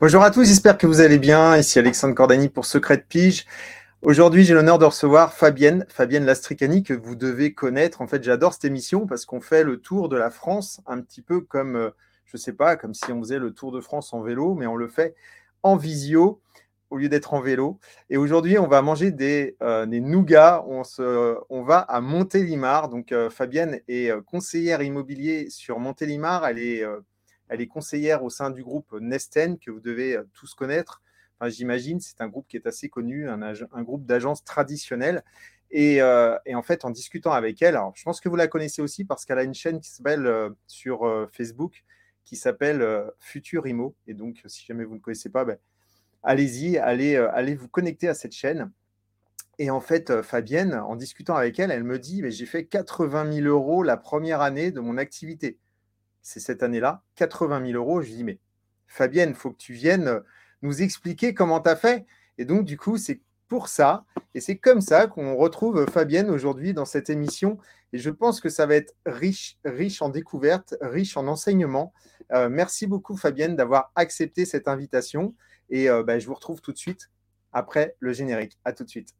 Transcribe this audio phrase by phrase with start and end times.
[0.00, 1.58] Bonjour à tous, j'espère que vous allez bien.
[1.58, 3.44] Ici Alexandre Cordani pour Secret de Pige.
[4.00, 8.00] Aujourd'hui, j'ai l'honneur de recevoir Fabienne, Fabienne Lastricani, que vous devez connaître.
[8.00, 11.20] En fait, j'adore cette émission parce qu'on fait le tour de la France, un petit
[11.20, 11.90] peu comme, euh,
[12.24, 14.66] je ne sais pas, comme si on faisait le Tour de France en vélo, mais
[14.66, 15.14] on le fait
[15.62, 16.40] en visio
[16.88, 17.78] au lieu d'être en vélo.
[18.08, 20.64] Et aujourd'hui, on va manger des, euh, nougats.
[20.66, 22.88] On va à Montélimar.
[22.88, 26.46] Donc, euh, Fabienne est conseillère immobilier sur Montélimar.
[26.46, 26.86] Elle est
[27.50, 31.02] elle est conseillère au sein du groupe Nesten, que vous devez euh, tous connaître.
[31.38, 35.24] Enfin, J'imagine, c'est un groupe qui est assez connu, un, groupe d'agences traditionnelles.
[35.72, 38.82] Et, euh, et, en fait, en discutant avec elle, je pense que vous la connaissez
[38.82, 41.84] aussi parce qu'elle a une chaîne qui s'appelle euh, sur Facebook
[42.24, 43.96] qui s'appelle Futur Imo.
[44.06, 45.58] Et donc, si jamais vous ne connaissez pas, ben,
[46.22, 48.70] allez-y, allez, allez vous connecter à cette chaîne.
[49.58, 53.48] Et en fait, Fabienne, en discutant avec elle, elle me dit J'ai fait 80 000
[53.48, 55.58] euros la première année de mon activité
[56.22, 58.02] c'est cette année-là, 80 000 euros.
[58.02, 58.38] Je dis, mais
[58.86, 60.20] Fabienne, il faut que tu viennes euh,
[60.62, 62.06] nous expliquer comment tu as fait.
[62.38, 64.04] Et donc, du coup, c'est pour ça,
[64.34, 67.58] et c'est comme ça qu'on retrouve Fabienne aujourd'hui dans cette émission.
[67.92, 71.92] Et je pense que ça va être riche, riche en découvertes, riche en enseignements.
[72.32, 75.34] Euh, merci beaucoup, Fabienne, d'avoir accepté cette invitation.
[75.68, 77.10] Et euh, bah, je vous retrouve tout de suite
[77.52, 78.56] après le générique.
[78.64, 79.19] À tout de suite.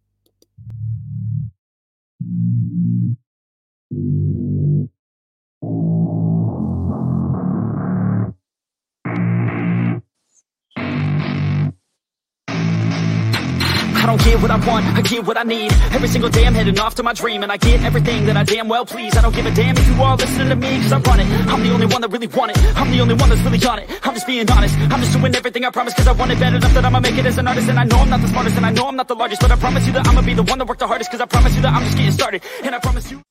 [14.11, 15.70] Don't get what I want, I get what I need.
[15.95, 18.42] Every single day I'm heading off to my dream And I get everything that I
[18.42, 19.17] damn well please.
[19.17, 21.29] I don't give a damn if you all listening to me Cause I run it,
[21.52, 22.58] I'm the only one that really want it.
[22.77, 24.74] I'm the only one that's really on it, I'm just being honest.
[24.92, 27.18] I'm just doing everything I promise cause I want it bad enough That I'ma make
[27.18, 27.68] it as an artist.
[27.68, 29.52] And I know I'm not the smartest and I know I'm not the largest But
[29.52, 31.55] I promise you that I'ma be the one that worked the hardest Cause I promise
[31.55, 32.42] you that I'm just getting started.
[32.64, 33.23] And I promise you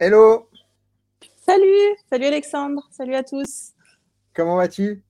[0.00, 0.48] Hello.
[1.46, 3.72] Salut, salut Alexandre, salut à tous.
[4.34, 5.02] Comment vas-tu?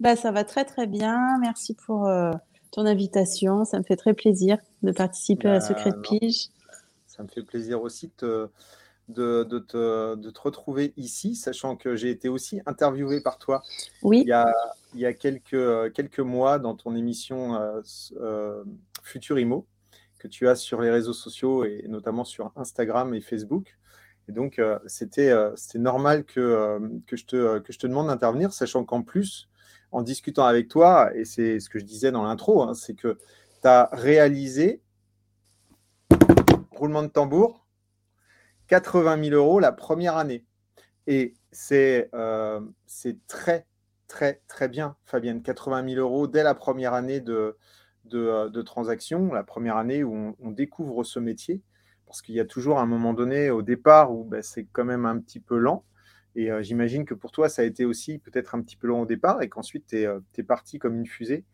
[0.00, 2.08] Bah, Ça va très très bien, merci pour...
[2.08, 2.32] Euh
[2.70, 3.64] ton invitation.
[3.64, 6.48] Ça me fait très plaisir de participer à Secret de bah, Pige.
[7.06, 8.50] Ça me fait plaisir aussi de,
[9.08, 13.62] de, te, de, te, retrouver ici, sachant que j'ai été aussi interviewé par toi
[14.02, 14.20] oui.
[14.22, 14.54] il, y a,
[14.94, 17.80] il y a quelques, quelques mois dans ton émission euh,
[18.20, 18.64] euh,
[19.02, 19.66] Futur Imo
[20.18, 23.78] que tu as sur les réseaux sociaux et notamment sur Instagram et Facebook.
[24.28, 25.34] Et donc, euh, c'était
[25.74, 29.49] normal que, que, je te, que je te demande d'intervenir, sachant qu'en plus,
[29.92, 33.18] en discutant avec toi, et c'est ce que je disais dans l'intro, hein, c'est que
[33.62, 34.82] tu as réalisé,
[36.70, 37.66] roulement de tambour,
[38.68, 40.44] 80 000 euros la première année.
[41.06, 41.34] Et
[41.72, 43.66] euh, c'est très,
[44.06, 45.42] très, très bien, Fabienne.
[45.42, 47.56] 80 000 euros dès la première année de,
[48.04, 51.62] de, euh, transaction, la première année où on, découvre ce métier.
[52.06, 55.04] Parce qu'il y a toujours un moment donné au départ où ben, c'est quand même
[55.04, 55.84] un petit peu lent.
[56.36, 59.02] Et euh, j'imagine que pour toi, ça a été aussi peut-être un petit peu long
[59.02, 61.44] au départ et qu'ensuite, tu es, euh, parti comme une fusée.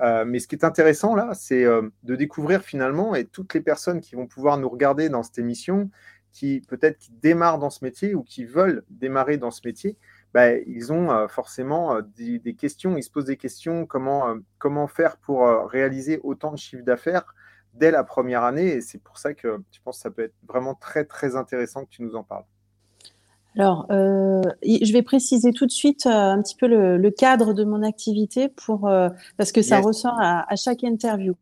[0.00, 4.00] Euh, mais ce qui est intéressant là, c'est de découvrir finalement, et toutes les personnes
[4.00, 5.90] qui vont pouvoir nous regarder dans cette émission,
[6.32, 9.96] qui peut-être qui démarrent dans ce métier ou qui veulent démarrer dans ce métier,
[10.32, 15.46] bah, ils ont forcément des, questions, ils se posent des questions, comment, comment faire pour
[15.70, 17.34] réaliser autant de chiffre d'affaires
[17.72, 18.74] dès la première année.
[18.74, 21.84] Et c'est pour ça que je pense que ça peut être vraiment très, très intéressant
[21.84, 22.44] que tu nous en parles.
[23.56, 27.64] Alors, euh, je vais préciser tout de suite euh, un petit peu le, cadre de
[27.64, 31.34] mon activité pour euh, parce que ça ressort à, chaque interview.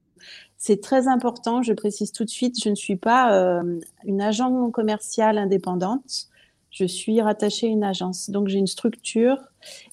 [0.58, 1.62] C'est très important.
[1.62, 3.62] Je précise tout de suite, je ne suis pas
[4.04, 6.28] une agent commerciale indépendante.
[6.70, 9.36] Je suis rattachée à une agence, donc j'ai une structure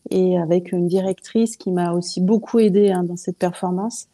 [0.09, 4.07] et avec une directrice qui m'a aussi beaucoup aidée hein, dans cette performance.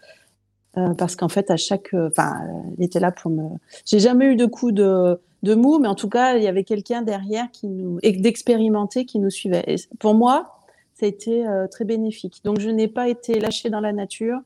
[0.98, 2.40] parce qu'en fait, à chaque, enfin,
[2.78, 3.44] elle était là pour me.
[3.86, 6.64] J'ai jamais eu de coup de de mou, mais en tout cas, il y avait
[6.64, 9.76] quelqu'un derrière qui nous, d'expérimenté qui nous suivait.
[10.00, 10.60] pour moi,
[10.96, 12.42] ça a été euh, très bénéfique.
[12.44, 14.40] Donc, je n'ai pas été lâchée dans la nature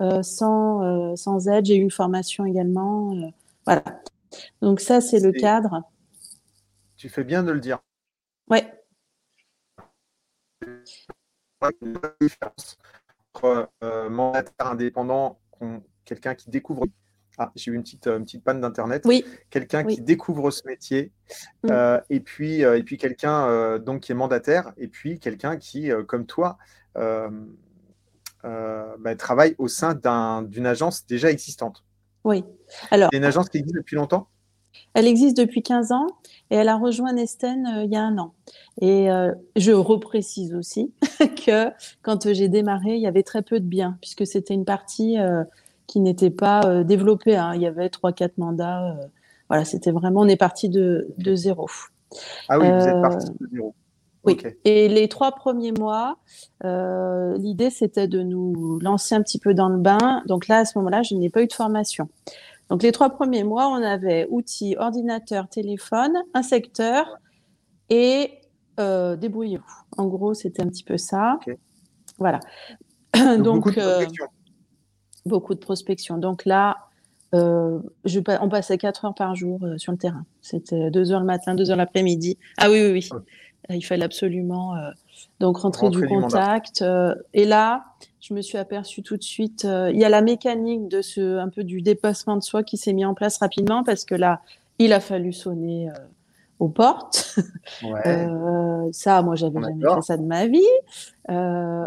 [0.00, 1.66] euh, sans, euh, sans aide.
[1.66, 3.14] J'ai eu une formation également.
[3.64, 3.84] voilà.
[4.62, 5.82] Donc, ça, c'est le cadre.
[6.96, 7.78] Tu fais bien de le dire.
[8.48, 8.72] Ouais.
[13.34, 13.68] entre
[14.08, 15.38] mandataire indépendant,
[16.04, 16.86] quelqu'un qui découvre
[17.38, 19.02] ah, j'ai eu une petite, euh, une petite panne d'internet.
[19.04, 19.22] Oui.
[19.50, 21.12] Quelqu'un qui découvre ce métier,
[21.64, 21.68] mm.
[21.70, 25.90] euh, et puis, euh, et puis quelqu'un donc qui est mandataire, et puis quelqu'un qui,
[26.06, 26.56] comme toi,
[26.94, 27.30] bah,
[29.18, 31.84] travaille au sein d'une agence déjà existante.
[32.24, 32.44] Oui.
[32.90, 33.10] Alors.
[33.12, 34.28] C'est une agence qui existe depuis longtemps?
[34.92, 36.06] Elle existe depuis 15 ans
[36.50, 38.34] et elle a rejoint Nesten il y a un an.
[38.80, 39.08] Et
[39.56, 40.92] je reprécise aussi
[41.46, 41.70] que
[42.02, 45.16] quand j'ai démarré, il y avait très peu de biens puisque c'était une partie
[45.86, 47.36] qui n'était pas euh, développé.
[47.36, 47.52] Hein.
[47.54, 48.92] Il y avait trois, quatre mandats.
[48.92, 49.06] Euh,
[49.48, 51.68] voilà, c'était vraiment, on est parti de, de zéro.
[52.48, 53.74] Ah oui, vous êtes euh, parti de zéro.
[54.24, 54.38] Oui.
[54.64, 56.18] Et les trois premiers mois,
[56.64, 60.22] euh, l'idée c'était de nous lancer un petit peu dans le bain.
[60.26, 62.08] Donc là, à ce moment-là, je n'ai pas eu de formation.
[62.68, 67.06] Donc les trois premiers mois, on avait outils, ordinateur, téléphone, un secteur
[67.88, 68.32] et
[68.80, 69.64] euh, débrouillez-vous.
[69.96, 71.38] En gros, c'était un petit peu ça.
[72.18, 72.40] Voilà.
[73.14, 74.06] Donc, beaucoup, de euh,
[75.26, 76.18] beaucoup, de prospection.
[76.18, 76.78] Donc là,
[77.34, 80.24] euh, je, on passait 4 heures par jour sur le terrain.
[80.42, 82.38] C'était 2 heures le matin, 2 heures l'après-midi.
[82.56, 83.20] Ah oui, oui, oui.
[83.68, 84.74] Il fallait absolument
[85.40, 86.84] donc rentrer, du contact.
[87.34, 87.84] et là,
[88.20, 89.64] je me suis aperçue tout de suite.
[89.64, 92.92] il y a la mécanique de ce un peu du dépassement de soi qui s'est
[92.92, 94.40] mis en place rapidement parce que là,
[94.78, 95.90] il a fallu sonner
[96.58, 97.34] aux portes.
[98.06, 100.62] Euh, ça, moi, j'avais jamais fait ça de ma vie.
[101.30, 101.84] Euh,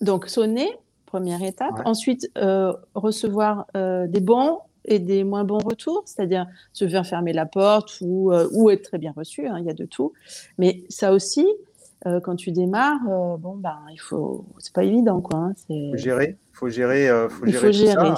[0.00, 0.70] donc, sonner,
[1.16, 1.80] première étape.
[1.84, 7.46] Ensuite, euh, recevoir des bons et des moins bons retours, c'est-à-dire se faire fermer la
[7.46, 9.46] porte ou, ou être très bien reçu.
[9.46, 10.12] Hein, il y a de tout.
[10.58, 11.46] Mais ça aussi,
[12.04, 14.46] quand tu démarres, bon, ben, il faut.
[14.58, 15.38] C'est pas évident, quoi.
[15.38, 16.38] Hein, faut gérer.
[16.52, 17.08] Faut gérer.
[17.28, 17.58] faut gérer.
[17.58, 18.14] Faut gérer.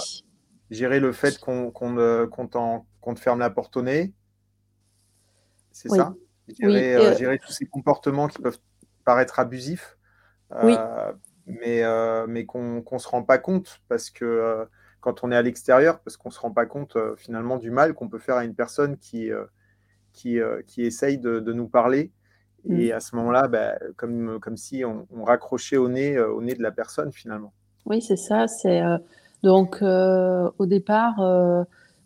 [0.70, 4.12] gérer le fait qu'on te ferme la porte au nez
[5.78, 6.14] c'est ça?
[6.64, 8.58] Euh, gérer, tous ces comportements qui peuvent
[9.04, 9.96] paraître abusifs,
[10.52, 11.12] euh,
[11.48, 14.66] mais, euh, mais qu'on ne se rend pas compte parce que
[15.00, 17.94] quand on est à l'extérieur, parce qu'on ne se rend pas compte finalement du mal
[17.94, 19.30] qu'on peut faire à une personne qui,
[20.12, 22.12] qui, qui essaye de, nous parler.
[22.68, 22.92] Et mm.
[22.92, 26.72] à ce moment-là, bah, comme, comme si on, raccrochait au nez, au nez de la
[26.72, 27.52] personne finalement.
[27.86, 28.48] Oui, c'est ça.
[28.48, 28.82] C'est
[29.42, 31.20] donc au départ,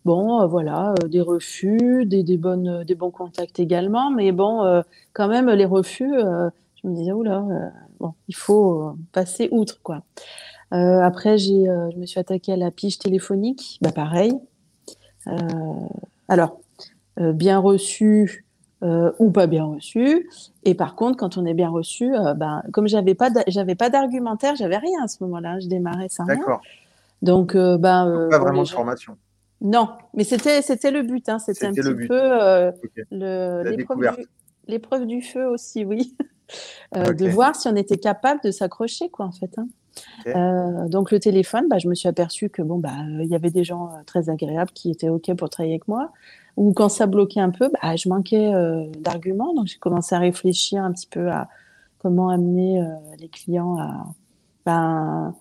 [0.04, 4.64] Bon, euh, voilà, euh, des refus, des, des, bonnes, des bons contacts également, mais bon,
[4.64, 7.44] euh, quand même, les refus, je me disais, oula,
[8.02, 10.02] bon, il faut passer outre, quoi.
[10.70, 14.32] après, j'ai, je me suis attaquée à la pige téléphonique, bah pareil.
[16.28, 16.60] alors,
[17.16, 18.44] bien reçu
[18.82, 20.28] ou pas bien reçu.
[20.64, 24.56] Et par contre, quand on est bien reçu, ben, comme j'avais pas, j'avais pas d'argumentaire,
[24.56, 25.60] j'avais rien à ce moment-là.
[25.60, 26.36] Je démarrais sans rien.
[26.36, 26.60] D'accord.
[27.22, 29.16] Donc, ben, pas vraiment de formation.
[29.62, 31.28] Non, mais c'était c'était le but.
[31.28, 31.38] Hein.
[31.38, 32.72] C'était un petit peu euh,
[34.66, 36.16] l'épreuve du, feu aussi, oui.
[36.96, 39.58] Euh, de voir si on était capable de s'accrocher, quoi, en fait.
[39.58, 39.68] Hein.
[40.26, 43.50] Euh, donc le téléphone, bah, je me suis aperçue que bon, bah, il y avait
[43.50, 46.12] des gens très agréables qui étaient ok pour travailler avec moi.
[46.56, 48.52] Ou quand ça bloquait un peu, bah, je manquais
[48.98, 51.48] d'arguments, donc j'ai commencé à réfléchir un petit peu à
[51.98, 52.86] comment amener
[53.18, 54.06] les clients à,
[54.66, 55.34] ben,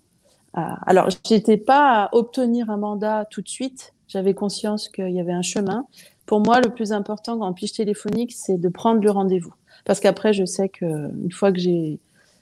[0.54, 0.90] à...
[0.90, 5.34] alors, j'étais pas à obtenir un mandat tout de suite, j'avais conscience qu'il y avait
[5.34, 5.86] un chemin.
[6.26, 9.54] Pour moi, le plus important en pige téléphonique, c'est de prendre le rendez-vous.
[9.86, 12.00] Parce qu'après, je sais qu'une fois que j'ai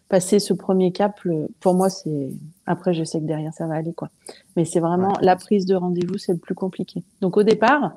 [0.09, 1.19] passé ce premier cap,
[1.59, 2.29] pour moi, c'est.
[2.65, 3.93] Après, je sais que derrière, ça va aller.
[3.93, 4.09] quoi.
[4.55, 7.03] Mais c'est vraiment la prise de rendez-vous, c'est le plus compliqué.
[7.21, 7.93] Donc, au départ,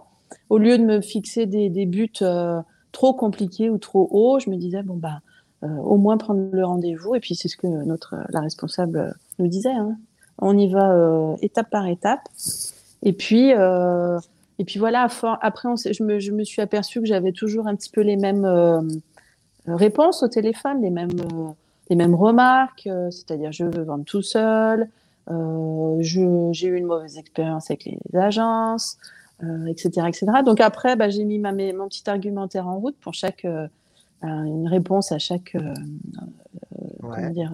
[0.50, 2.60] au lieu de me fixer des, buts euh,
[2.92, 5.20] trop compliqués ou trop hauts, je me disais, bon, bah,
[5.64, 7.14] euh, au moins prendre le rendez-vous.
[7.14, 9.72] Et puis, c'est ce que notre, la responsable nous disait.
[9.72, 9.96] Hein.
[10.38, 12.28] On y va euh, étape par étape.
[13.02, 14.18] Et puis, euh,
[14.58, 15.08] et puis voilà,
[15.40, 18.44] après, je, me, je, me, suis aperçue que j'avais toujours un petit peu les mêmes
[19.66, 21.48] réponses au téléphone, les mêmes, euh,
[21.90, 24.88] les mêmes remarques, c'est-à-dire je veux vendre tout seul,
[25.28, 28.98] j'ai eu une mauvaise expérience avec les agences,
[29.68, 30.26] etc., etc.
[30.44, 33.46] Donc après, bah, j'ai mis ma, mon petit argumentaire en route pour chaque
[34.22, 35.56] une réponse à chaque
[37.00, 37.52] comment dire,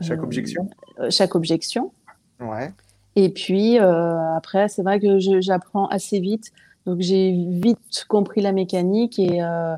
[0.00, 0.68] chaque objection.
[1.10, 1.92] chaque objection.
[2.40, 2.72] Ouais.
[3.16, 6.52] Et puis euh, après, c'est vrai que j'apprends assez vite.
[6.86, 9.76] Donc j'ai vite compris la mécanique et, euh,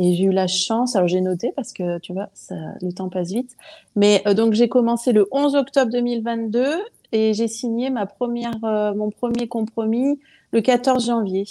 [0.00, 0.96] et j'ai eu la chance.
[0.96, 3.56] Alors j'ai noté parce que tu vois, ça, le temps passe vite.
[3.94, 6.66] Mais euh, donc j'ai commencé le 11 octobre 2022
[7.12, 10.18] et j'ai signé ma première, mon premier compromis
[10.52, 11.44] le 14 janvier.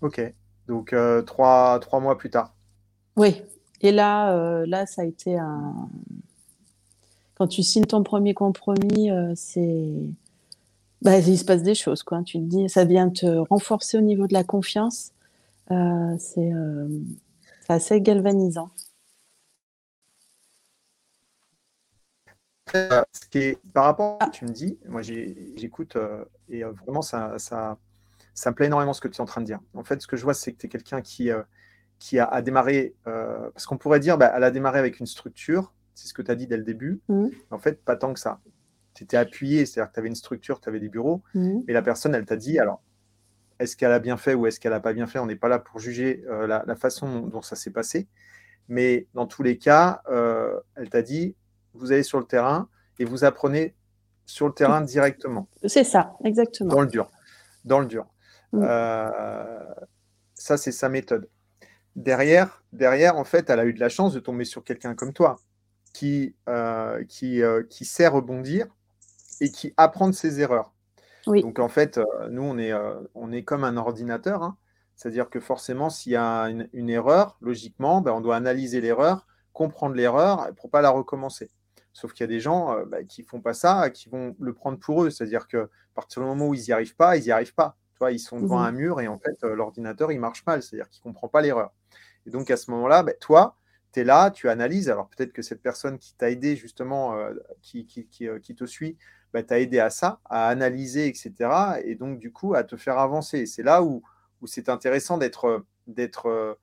[0.00, 0.20] Ok,
[0.68, 0.94] donc
[1.26, 2.54] trois, trois mois plus tard.
[3.16, 3.40] Oui,
[3.80, 5.88] et là, là ça a été un,
[7.42, 9.90] quand tu signes ton premier compromis, euh, c'est
[11.02, 12.22] bah, il se passe des choses, quoi.
[12.22, 15.10] Tu te dis, ça vient te renforcer au niveau de la confiance.
[17.72, 18.70] Euh, euh, assez galvanisant.
[23.74, 25.96] par rapport à ce que tu me dis, moi j'écoute
[26.48, 27.76] et vraiment ça, ça,
[28.34, 29.60] ça, me plaît énormément ce que tu es en train de dire.
[29.74, 31.30] En fait, ce que je vois, c'est que tu es quelqu'un qui,
[31.98, 36.08] qui a, démarré, parce qu'on pourrait dire, bah, elle a démarré avec une structure, c'est
[36.08, 37.00] ce que tu as dit dès le début.
[37.08, 37.28] Mmh.
[37.50, 38.40] En fait, pas tant que ça.
[38.94, 41.60] Tu étais appuyé, c'est-à-dire que tu avais une structure, tu avais des bureaux, mmh.
[41.68, 42.82] et la personne, elle t'a dit, alors,
[43.62, 45.48] est-ce qu'elle a bien fait ou est-ce qu'elle n'a pas bien fait On n'est pas
[45.48, 48.08] là pour juger euh, la, façon dont ça s'est passé.
[48.68, 51.36] Mais dans tous les cas, euh, elle t'a dit,
[51.74, 53.74] vous allez sur le terrain et vous apprenez
[54.26, 55.48] sur le terrain directement.
[55.64, 56.70] C'est ça, exactement.
[56.70, 57.10] Dans le dur.
[57.64, 58.06] Dans le dur.
[58.52, 58.62] Mmh.
[58.64, 59.64] Euh,
[60.34, 61.28] ça, c'est sa méthode.
[61.94, 65.12] derrière, derrière, en fait, elle a eu de la chance de tomber sur quelqu'un comme
[65.12, 65.38] toi
[65.92, 66.34] qui,
[67.08, 68.66] qui, qui sait rebondir
[69.40, 70.71] et qui apprend de ses erreurs.
[71.26, 72.72] Donc en fait, euh, nous, on est,
[73.14, 74.42] on est comme un ordinateur.
[74.42, 74.56] Hein.
[74.96, 79.94] C'est-à-dire que forcément, s'il y a une, erreur, logiquement, ben, on doit analyser l'erreur, comprendre
[79.94, 81.50] l'erreur pour ne pas la recommencer.
[81.92, 84.52] Sauf qu'il y a des gens ben, qui ne font pas ça, qui vont le
[84.52, 85.10] prendre pour eux.
[85.10, 87.76] C'est-à-dire que à partir du moment où ils n'y arrivent pas, ils n'y arrivent pas.
[87.92, 90.62] Tu vois, ils sont devant mmh un mur et en fait, l'ordinateur, il marche mal.
[90.62, 91.72] C'est-à-dire qu'il ne comprend pas l'erreur.
[92.26, 93.56] Et donc à ce moment-là, ben, toi,
[93.92, 94.90] tu es là, tu analyses.
[94.90, 97.86] Alors peut-être que cette personne qui t'a aidé, justement, euh, qui,
[98.22, 98.96] euh, qui, te suit,
[99.32, 101.80] bah, t'a aidé à ça, à analyser, etc.
[101.84, 103.46] Et donc, du coup, à te faire avancer.
[103.46, 104.02] C'est là où,
[104.40, 106.58] où c'est intéressant d'être, d'être,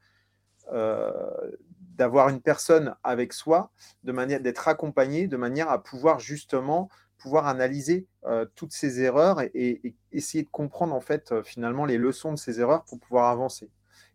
[0.71, 1.51] euh,
[1.95, 3.71] d'avoir une personne avec soi,
[4.03, 8.07] de manière d'être accompagné, de manière à pouvoir justement pouvoir analyser
[8.55, 12.85] toutes ces erreurs et, essayer de comprendre en fait finalement les leçons de ces erreurs
[12.85, 13.69] pour pouvoir avancer.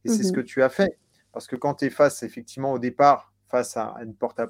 [0.07, 0.99] Et c'est ce mmh que tu as fait.
[1.33, 4.41] Parce que quand tu es face, effectivement, au départ, face à une porte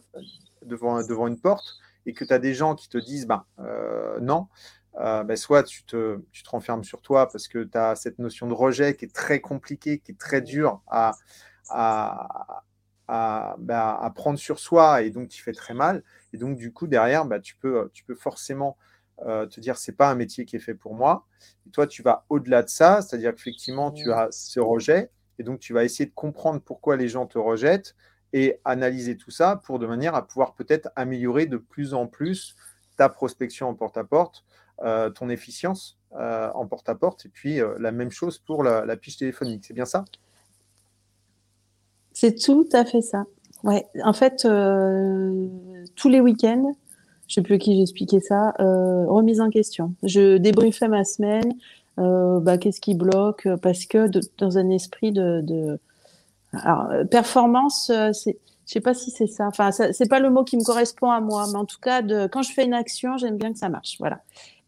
[0.62, 1.64] devant, devant une porte,
[2.06, 4.48] et que tu as des gens qui te disent ben, euh, non,
[5.00, 8.18] euh, ben, soit tu te, tu te renfermes sur toi parce que tu as cette
[8.18, 11.12] notion de rejet qui est très compliquée, qui est très dure à,
[11.70, 12.62] à,
[13.08, 16.02] à, ben, à, prendre sur soi et donc qui fait très mal.
[16.32, 18.76] Et donc, du coup, derrière, ben, tu, peux, tu peux forcément
[19.26, 21.26] euh, te dire c'est pas un métier qui est fait pour moi.
[21.66, 25.60] Et toi, tu vas au-delà de ça, c'est-à-dire qu'effectivement, tu as ce rejet et donc,
[25.60, 27.94] tu vas essayer de comprendre pourquoi les gens te rejettent
[28.36, 32.56] et analyser tout ça pour de manière à pouvoir peut-être améliorer de plus en plus
[32.96, 34.44] ta prospection en porte-à-porte,
[34.82, 38.96] euh, ton efficience euh, en porte-à-porte, et puis euh, la même chose pour la, la
[38.96, 39.64] téléphonique.
[39.64, 40.04] C'est bien ça?
[42.12, 43.24] C'est tout à fait ça.
[43.62, 43.86] Ouais.
[44.02, 46.74] En fait, tous les week-ends,
[47.28, 49.94] je ne sais plus à qui j'ai expliqué ça, remise en question.
[50.02, 51.54] Je débriefais ma semaine,
[51.96, 53.48] bah, qu'est-ce qui bloque?
[53.62, 55.78] Parce que dans un esprit de...
[56.62, 58.32] Alors, performance, euh, je
[58.72, 59.46] sais pas si c'est ça.
[59.46, 62.42] Enfin, c'est pas le mot qui me correspond à moi, mais en tout cas, quand
[62.42, 63.96] je fais une action, j'aime bien que ça marche.
[63.98, 64.20] Voilà.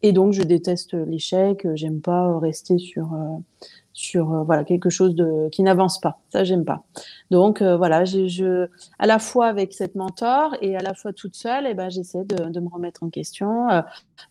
[0.03, 1.67] Et donc, je déteste l'échec.
[1.73, 3.37] J'aime pas rester sur euh,
[3.97, 6.19] sur euh, voilà quelque chose de qui n'avance pas.
[6.29, 6.83] Ça, j'aime pas.
[7.31, 8.67] Donc euh, voilà, je,
[8.99, 11.89] à la fois avec cette mentor et à la fois toute seule, et eh ben
[11.89, 13.69] j'essaie de, de, me remettre en question.
[13.71, 13.81] Euh,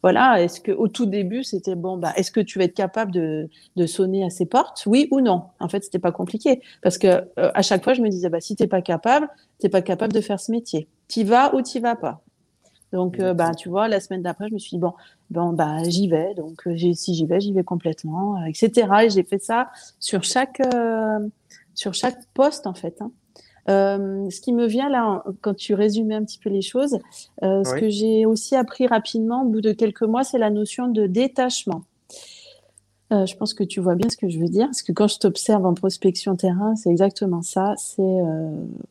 [0.02, 3.10] voilà, est-ce que au tout début c'était bon, bah est-ce que tu vas être capable
[3.10, 5.42] de, de sonner à ces portes, oui ou non?
[5.58, 8.54] En fait, c'était pas compliqué parce que à chaque fois je me disais bah si
[8.54, 10.86] t'es pas capable, t'es pas capable de faire ce métier.
[11.08, 12.22] T'y vas ou t'y vas pas.
[12.92, 14.92] Donc, euh, bah, tu vois, la semaine d'après, je me suis dit, bon,
[15.30, 16.34] bon bah, j'y vais.
[16.34, 18.88] Donc, euh, si j'y vais, j'y vais complètement, euh, etc.
[19.04, 20.62] Et j'ai fait ça sur chaque,
[21.74, 23.00] sur chaque poste, en fait.
[23.02, 23.10] Hein.
[23.66, 26.98] ce qui me vient là, quand tu résumais un petit peu les choses,
[27.42, 31.06] ce que j'ai aussi appris rapidement au bout de quelques mois, c'est la notion de
[31.06, 31.82] détachement.
[33.10, 35.18] je pense que tu vois bien ce que je veux dire, parce que quand je
[35.18, 37.74] t'observe en prospection terrain, c'est exactement ça.
[37.76, 38.20] C'est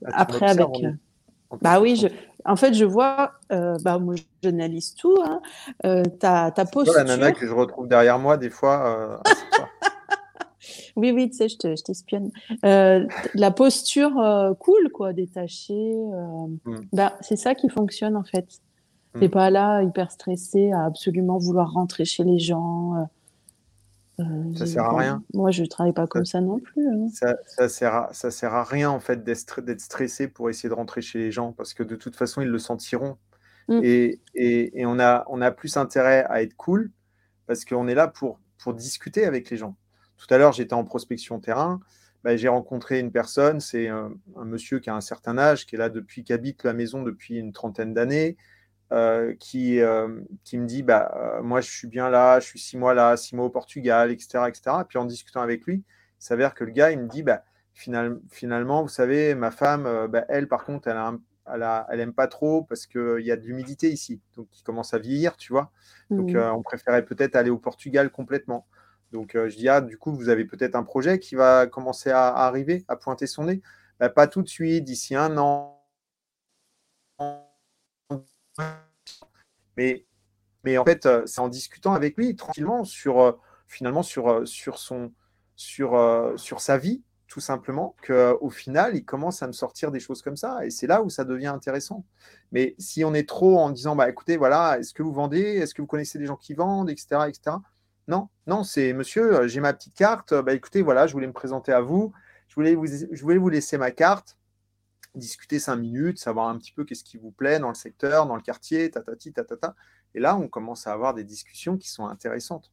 [0.06, 0.86] ah, après avec.
[1.62, 2.08] Bah oui, je,
[2.46, 5.42] en fait, je vois, euh, bah, moi, j'analyse tout, hein,
[5.86, 6.94] euh, ta, ta posture.
[6.94, 9.22] la nana que je retrouve derrière moi, des fois.
[9.26, 9.32] Euh,
[10.96, 12.32] oui, oui, tu sais, je t'espionne.
[12.64, 15.96] la posture cool, quoi, détachée.
[16.66, 16.82] Hmm.
[16.94, 18.46] bah, c'est ça qui fonctionne, en fait.
[19.14, 19.32] Tu n'es hmm.
[19.32, 23.08] pas là, hyper stressé, à absolument vouloir rentrer chez les gens.
[24.20, 25.24] Euh, ça sert à rien.
[25.34, 26.88] Moi, je travaille pas comme ça, non plus.
[26.88, 27.08] Hein.
[27.14, 30.74] Ça, ça, sert à, ça sert à rien en fait d'être stressé pour essayer de
[30.74, 33.18] rentrer chez les gens parce que de toute façon ils le sentiront.
[33.68, 33.80] Mm.
[33.84, 36.92] Et, et, et, on, a, on a plus intérêt à être cool
[37.48, 39.76] parce qu'on est là pour, pour discuter avec les gens.
[40.18, 41.80] Tout à l'heure, j'étais en prospection terrain.
[42.24, 45.76] Bah, j'ai rencontré une personne, c'est un, un, monsieur qui a un certain âge, qui
[45.76, 48.42] est là depuis, qui habite la maison depuis une trentaine d'années, euh,
[49.40, 52.78] qui, euh, qui me dit bah, euh, Moi, je suis bien là, je suis six
[52.78, 54.46] mois là, six mois au Portugal, etc.
[54.48, 54.78] etc.
[54.82, 57.44] Et puis en discutant avec lui, il s'avère que le gars, il me dit bah,
[57.74, 61.14] Finalement, vous savez, ma femme, bah, elle, par contre, elle, a
[61.54, 64.22] elle, a, elle aime pas trop parce qu'il y a de l'humidité ici.
[64.38, 65.72] Donc, il commence à vieillir, tu vois.
[66.10, 66.38] Donc, mmh.
[66.38, 68.66] on préférait peut-être aller au Portugal complètement.
[69.12, 72.28] Donc, je dis Ah, du coup, vous avez peut-être un projet qui va commencer à,
[72.28, 73.62] arriver, à pointer son nez?
[74.00, 75.75] Bah, Pas tout de suite, d'ici un an
[79.78, 80.06] mais,
[80.64, 83.32] mais en fait, euh, c'est en discutant avec lui tranquillement sur euh,
[83.68, 85.12] finalement sur, euh, sur, son,
[85.56, 85.98] sur,
[86.38, 90.38] sur sa vie, tout simplement, qu'au final, il commence à me sortir des choses comme
[90.38, 90.66] ça.
[90.66, 92.06] Et c'est là où ça devient intéressant.
[92.52, 95.42] Mais si on est trop en disant, bah écoutez, voilà, est-ce que vous vendez?
[95.42, 97.28] Est-ce que vous connaissez des gens qui vendent, etc.
[97.28, 97.58] etc.
[98.08, 100.34] Non, non, c'est monsieur, j'ai ma petite carte.
[100.34, 102.14] Bah écoutez, voilà, je voulais me présenter à vous.
[102.48, 104.38] Je voulais vous, je voulais vous laisser ma carte
[105.16, 108.36] discuter cinq minutes, savoir un petit peu qu'est-ce qui vous plaît dans le secteur, dans
[108.36, 109.76] le quartier, tatati, tatata.
[110.14, 112.72] Et là, on commence à avoir des discussions qui sont intéressantes.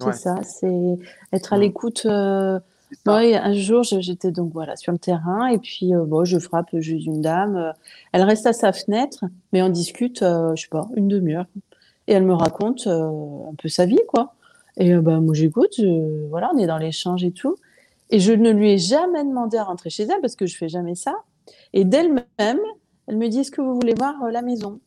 [0.00, 0.98] C'est ça, c'est
[1.32, 2.58] être à l'écoute, euh,
[3.06, 7.06] un jour, j'étais donc voilà sur le terrain et puis euh, bon, je frappe juste
[7.06, 7.56] une dame.
[7.56, 7.72] Euh,
[8.12, 11.46] elle reste à sa fenêtre, mais on discute, je sais pas, une demi-heure.
[12.08, 14.34] Et elle me raconte un peu sa vie, quoi.
[14.76, 15.80] Et bah, moi, j'écoute,
[16.30, 17.56] voilà, on est dans l'échange et tout.
[18.10, 20.68] Et je ne lui ai jamais demandé à rentrer chez elle parce que je fais
[20.68, 21.14] jamais ça.
[21.72, 22.60] Et d'elle-même,
[23.06, 24.80] elle me dit Est-ce que vous voulez voir la maison?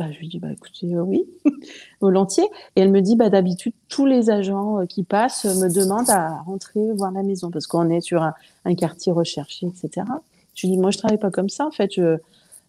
[0.00, 1.26] Bah, je lui dis, bah, écoutez, euh, oui,
[2.00, 2.48] volontiers.
[2.74, 6.38] Et elle me dit, bah, d'habitude, tous les agents euh, qui passent me demandent à
[6.46, 10.06] rentrer voir la maison parce qu'on est sur un, quartier recherché, etc.
[10.54, 11.66] Je lui dis, moi, je travaille pas comme ça.
[11.66, 12.16] En fait, je,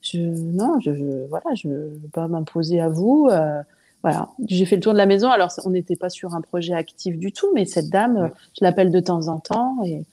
[0.02, 0.92] je non, je,
[1.30, 3.30] voilà, je veux pas m'imposer à vous.
[3.32, 3.62] Euh,
[4.04, 5.30] voilà, j'ai fait le tour de la maison.
[5.30, 8.92] Alors, on n'était pas sur un projet actif du tout, mais cette dame, je l'appelle
[8.92, 10.04] de temps en temps et,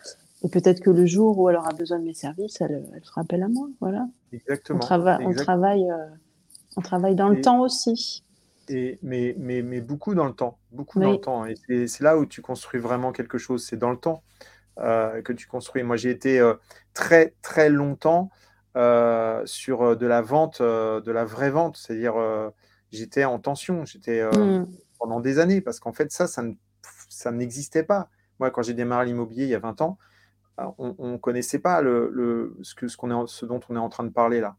[0.52, 3.42] peut-être que le jour où elle aura besoin de mes services, elle, elle fera appel
[3.42, 3.68] à moi.
[3.80, 4.06] Voilà.
[4.32, 4.80] Exactement.
[4.90, 5.86] On, on travaille
[6.78, 8.24] on travaille dans le temps aussi.
[8.68, 11.44] Et, mais, mais, mais, beaucoup dans le temps, beaucoup dans le temps.
[11.46, 14.22] Et c'est là où tu construis vraiment quelque chose, c'est dans le temps
[14.78, 15.82] euh, que tu construis.
[15.82, 16.54] Moi, j'ai été euh,
[16.94, 18.30] très, très longtemps
[18.76, 22.14] euh, sur de la vente, de la vraie vente, c'est-à-dire
[22.92, 24.66] j'étais en tension, j'étais hmm.
[25.00, 26.44] pendant des années, parce qu'en fait, ça, ça,
[27.08, 28.08] ça n'existait pas.
[28.38, 29.98] Moi, quand j'ai démarré l'immobilier il y a 20 ans,
[30.78, 33.80] on ne connaissait pas le, le ce, que, ce, qu'on est, ce dont on est
[33.80, 34.56] en train de parler là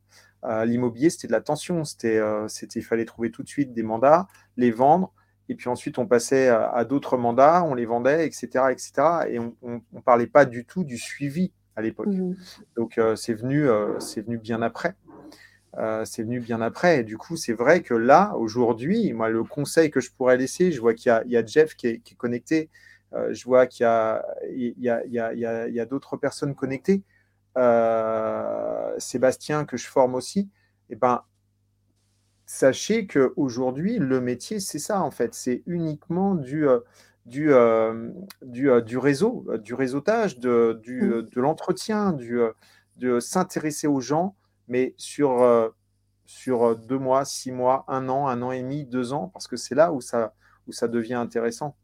[0.65, 1.83] l'immobilier, c'était de la tension.
[1.83, 4.27] C'était, euh, c'était, il fallait trouver tout de suite des mandats,
[4.57, 5.13] les vendre,
[5.49, 8.91] et puis ensuite on passait à, d'autres mandats, on les vendait, etc., etc.
[9.29, 12.07] Et on ne parlait pas du tout du suivi à l'époque.
[12.07, 12.35] Mmh.
[12.77, 14.95] Donc euh, c'est venu, euh, c'est venu bien après.
[16.03, 16.99] c'est venu bien après.
[16.99, 20.71] Et du coup, c'est vrai que là, aujourd'hui, moi, le conseil que je pourrais laisser,
[20.71, 22.69] je vois qu'il y a, Jeff qui est, connecté,
[23.13, 27.03] je vois qu'il y a, d'autres personnes connectées.
[27.57, 30.49] Euh, Sébastien que je forme aussi,
[30.89, 31.23] eh ben,
[32.45, 35.33] sachez qu'aujourd'hui, le métier, c'est ça en fait.
[35.33, 36.79] C'est uniquement du, euh,
[37.25, 38.11] du, euh,
[38.43, 44.35] du, du, réseau, du réseautage, de, de l'entretien, de s'intéresser aux gens,
[44.67, 45.73] mais sur,
[46.25, 49.57] sur deux mois, six mois, un an, un an et demi, deux ans, parce que
[49.57, 50.33] c'est là où ça,
[50.67, 51.75] où ça devient intéressant.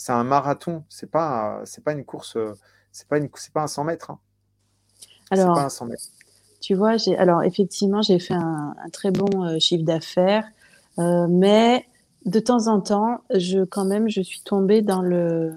[0.00, 2.38] C'est un marathon, c'est pas, c'est pas une course,
[2.90, 4.10] c'est pas, une, pas un 100 mètres.
[4.10, 4.18] Hein.
[5.30, 5.68] Alors,
[6.62, 10.46] tu vois, j'ai alors effectivement, j'ai fait un, très bon euh, chiffre d'affaires,
[10.98, 11.84] euh, mais
[12.24, 15.52] de temps en temps, je quand même, je suis tombée dans le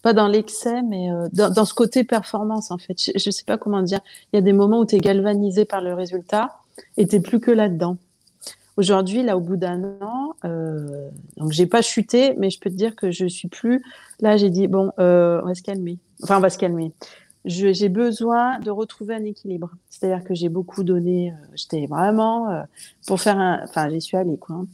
[0.00, 2.98] pas dans l'excès, mais euh, dans, ce côté performance en fait.
[2.98, 4.00] Je, ne sais pas comment dire.
[4.32, 6.56] Il y a des moments où tu es galvanisé par le résultat
[6.96, 7.98] et tu plus que là-dedans.
[8.76, 12.74] Aujourd'hui, là, au bout d'un an, euh, donc j'ai pas chuté, mais je peux te
[12.74, 13.82] dire que je suis plus.
[14.20, 15.98] Là, j'ai dit bon, on va se calmer.
[16.22, 16.92] Enfin, on va se calmer
[17.46, 19.70] j'ai besoin de retrouver un équilibre.
[19.88, 22.62] C'est-à-dire que j'ai beaucoup donné, euh, j'étais vraiment euh,
[23.06, 24.56] pour faire un, enfin j'y suis allée quoi.
[24.56, 24.66] Hein.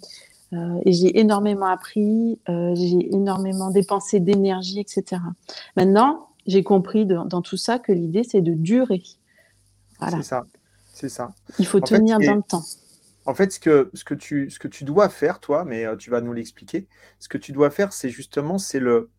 [0.55, 5.23] Euh, et j'ai énormément appris, j'ai énormément dépensé d'énergie, etc.
[5.77, 9.03] Maintenant, j'ai compris dans tout ça que l'idée c'est de durer.
[9.99, 10.19] Voilà.
[10.19, 10.45] C'est ça,
[10.93, 11.33] c'est ça.
[11.59, 12.65] Il faut tenir dans le temps.
[13.25, 16.11] En fait, ce que, ce, que tu, ce que tu dois faire, toi, mais tu
[16.11, 19.11] vas nous l'expliquer, ce que tu dois faire, c'est justement, c'est le,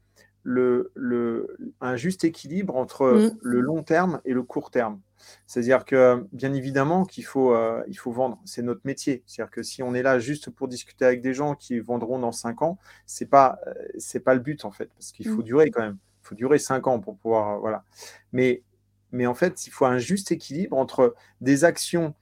[0.44, 3.38] le, le, un juste équilibre entre mm.
[3.42, 5.00] le long terme et le court terme.
[5.48, 8.39] C'est-à-dire que, bien évidemment, qu'il faut, euh, il faut vendre.
[8.44, 9.24] C'est notre métier.
[9.26, 12.34] C'est-à-dire que si on est là juste pour discuter avec des gens qui vendront dans
[12.34, 14.89] 5 ans, c'est pas, euh, c'est pas le but, en fait.
[14.94, 15.44] Parce qu'il faut mm.
[15.44, 15.98] durer quand même.
[16.24, 17.56] Il faut durer 5 ans pour pouvoir.
[17.56, 17.86] Euh, voilà.
[18.34, 18.63] Mais,
[19.12, 22.13] mais en fait, il faut un juste équilibre entre des actions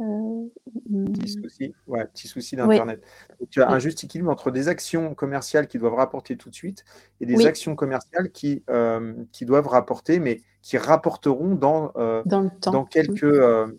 [0.00, 1.42] Petit mmh.
[1.42, 3.02] souci, ouais, petit souci d'Internet.
[3.50, 6.84] Tu as un juste équilibre entre des actions commerciales qui doivent rapporter tout de suite
[7.20, 12.84] et des actions commerciales qui, euh, qui doivent rapporter, mais qui rapporteront dans, euh, dans,
[12.86, 13.78] quelques, euh,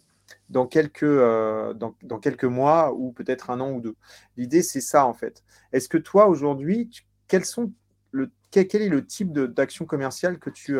[0.49, 3.95] dans, quelques, dans, dans, quelques mois ou peut-être un an ou deux.
[4.37, 5.43] L'idée, c'est ça en fait.
[5.73, 6.91] Est-ce que toi, aujourd'hui,
[7.27, 7.71] quels sont
[8.11, 10.77] le, quel, quel, est le type d'action commerciale que tu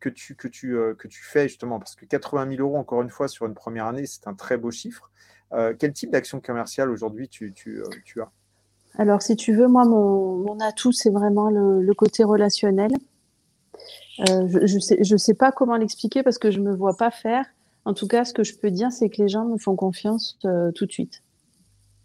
[0.00, 3.10] que tu, que, tu, que tu fais justement Parce que 80 000 euros, encore une
[3.10, 5.12] fois, sur une première année, c'est un très beau chiffre.
[5.54, 8.30] Euh, quel type d'action commerciale aujourd'hui tu, tu, euh, tu, as?
[8.96, 12.90] Alors, si tu veux, moi, mon, mon atout, c'est vraiment le, côté relationnel.
[14.28, 16.96] Euh, je ne sais, je sais pas comment l'expliquer parce que je ne me vois
[16.96, 17.44] pas faire.
[17.84, 20.38] En tout cas, ce que je peux dire, c'est que les gens me font confiance
[20.40, 21.22] tout de suite.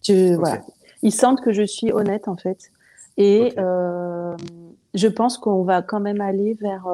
[0.08, 0.62] voilà.
[1.04, 2.72] Ils sentent que je suis honnête, en fait.
[3.18, 6.88] Et je pense qu'on va quand même aller vers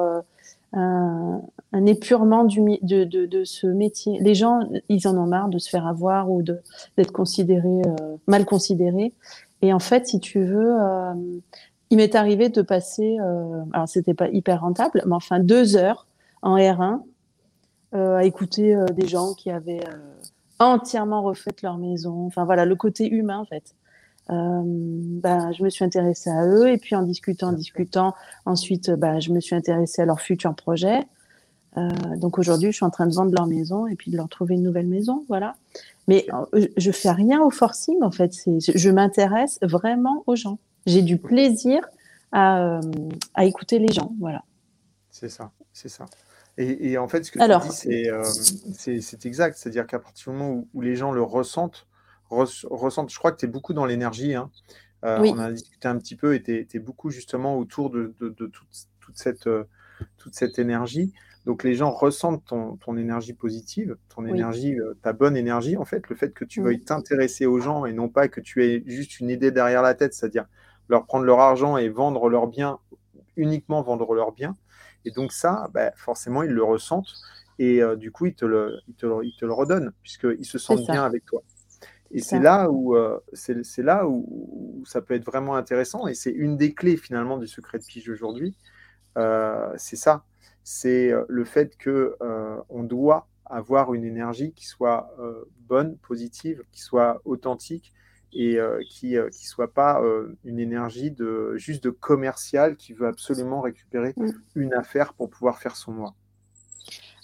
[0.76, 4.18] un, épurement du, de, de, de, ce métier.
[4.20, 8.44] Les gens, ils en ont marre de se faire avoir ou d'être considérés, euh, mal
[8.44, 9.12] considérés.
[9.64, 11.14] Et en fait, si tu veux, euh,
[11.88, 16.06] il m'est arrivé de passer, euh, alors c'était pas hyper rentable, mais enfin deux heures
[16.42, 17.00] en R1
[17.94, 19.84] euh, à écouter des gens qui avaient
[20.58, 22.26] entièrement refaites leur maison.
[22.26, 23.74] Enfin voilà, le côté humain en fait.
[24.30, 28.14] Euh, bah, je me suis intéressée à eux et puis en discutant, en discutant,
[28.46, 31.02] ensuite bah, je me suis intéressée à leurs futurs projets.
[31.76, 34.28] Euh, donc aujourd'hui, je suis en train de vendre leur maison et puis de leur
[34.28, 35.56] trouver une nouvelle maison, voilà.
[36.08, 38.32] Mais euh, je fais rien au forcing en fait.
[38.46, 40.58] Je, je m'intéresse vraiment aux gens.
[40.86, 41.84] J'ai du plaisir
[42.32, 42.80] à,
[43.34, 44.42] à, écouter les gens, voilà.
[45.10, 46.06] C'est ça, c'est ça.
[46.56, 49.56] Et, en fait, ce que tu dis, c'est exact.
[49.56, 51.86] C'est-à-dire qu'à partir du moment où, les gens le ressentent,
[52.30, 54.34] ressentent, je crois que tu es beaucoup dans l'énergie.
[54.34, 54.50] Hein.
[55.02, 58.46] On a discuté un petit peu et tu es, beaucoup justement autour de, de, de
[58.46, 58.68] toute,
[59.00, 59.48] toute, cette,
[60.16, 61.12] toute cette énergie.
[61.46, 65.84] Donc les gens ressentent ton, ton énergie positive, ton énergie, euh, ta bonne énergie, en
[65.84, 68.82] fait, le fait que tu veuilles t'intéresser aux gens et non pas que tu aies
[68.86, 70.46] juste une idée derrière la tête, c'est-à-dire
[70.88, 72.78] leur prendre leur argent et vendre leurs biens,
[73.36, 74.56] uniquement vendre leurs biens.
[75.04, 77.12] Et donc ça, bah, forcément, ils le ressentent
[77.58, 80.46] et euh, du coup, ils te le, ils te le, ils te le redonnent puisqu'ils
[80.46, 81.42] se sentent bien avec toi.
[82.14, 86.30] Et c'est là, où, euh, c'est là où, ça peut être vraiment intéressant et c'est
[86.30, 88.56] une des clés finalement du secret de pige aujourd'hui.
[89.16, 90.24] c'est ça
[90.64, 95.96] c'est euh, le fait que euh, on doit avoir une énergie qui soit euh, bonne,
[95.98, 97.92] positive, qui soit authentique
[98.36, 98.58] et
[98.90, 100.02] qui ne soit pas
[100.42, 104.30] une énergie de juste de commercial qui veut absolument récupérer mm.
[104.56, 106.14] une affaire pour pouvoir faire son mois.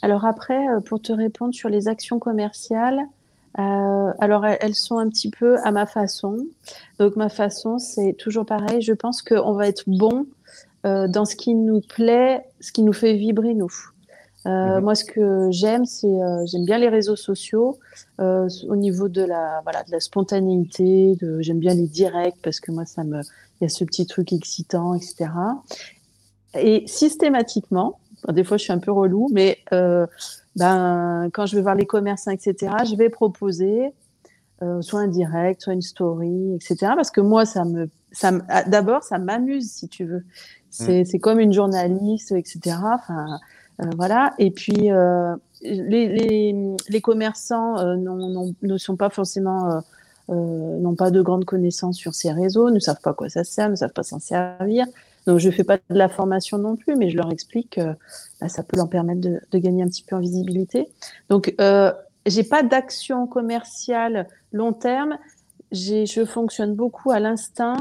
[0.03, 3.01] Alors après, pour te répondre sur les actions commerciales,
[3.55, 6.37] alors elles sont un petit peu à ma façon.
[6.99, 8.81] Donc ma façon, c'est toujours pareil.
[8.83, 10.27] Je pense qu'on va être bon
[10.87, 13.73] euh, dans ce qui nous plaît, ce qui nous fait vibrer nous.
[14.47, 14.85] Euh, mhm.
[14.85, 17.79] Moi, ce que j'aime, c'est euh, j'aime bien les réseaux sociaux
[18.21, 21.17] euh, au niveau de la voilà de la spontanéité.
[21.21, 24.07] De, j'aime bien les directs parce que moi, ça me il y a ce petit
[24.07, 25.31] truc excitant, etc.
[26.59, 30.07] Et systématiquement, des fois, je suis un peu relou, mais euh,
[30.57, 33.93] ben quand je vais voir les commerçants, etc., je vais proposer
[34.83, 36.93] soit un direct, soit une story, etc.
[36.95, 38.33] Parce que moi, ça me ça
[38.67, 40.25] d'abord, ça m'amuse, si tu veux.
[40.71, 42.77] C'est comme une journaliste, etc.
[42.95, 43.39] Enfin,
[43.81, 44.35] euh, voilà.
[44.39, 47.97] Et puis, euh, les, les, les, commerçants euh,
[48.63, 49.83] ne sont pas forcément,
[50.29, 53.75] n'ont pas de grandes connaissances sur ces réseaux, ne savent pas quoi ça sert, ne
[53.75, 54.87] savent pas s'en servir.
[55.27, 57.95] Donc, je ne fais pas de la formation non plus, mais je leur explique que
[58.41, 60.89] bah, ça peut leur permettre de, gagner un petit peu en visibilité.
[61.29, 61.93] Donc, euh,
[62.27, 65.19] j'ai pas d'action commerciale long terme.
[65.73, 67.77] Je fonctionne beaucoup à l'instinct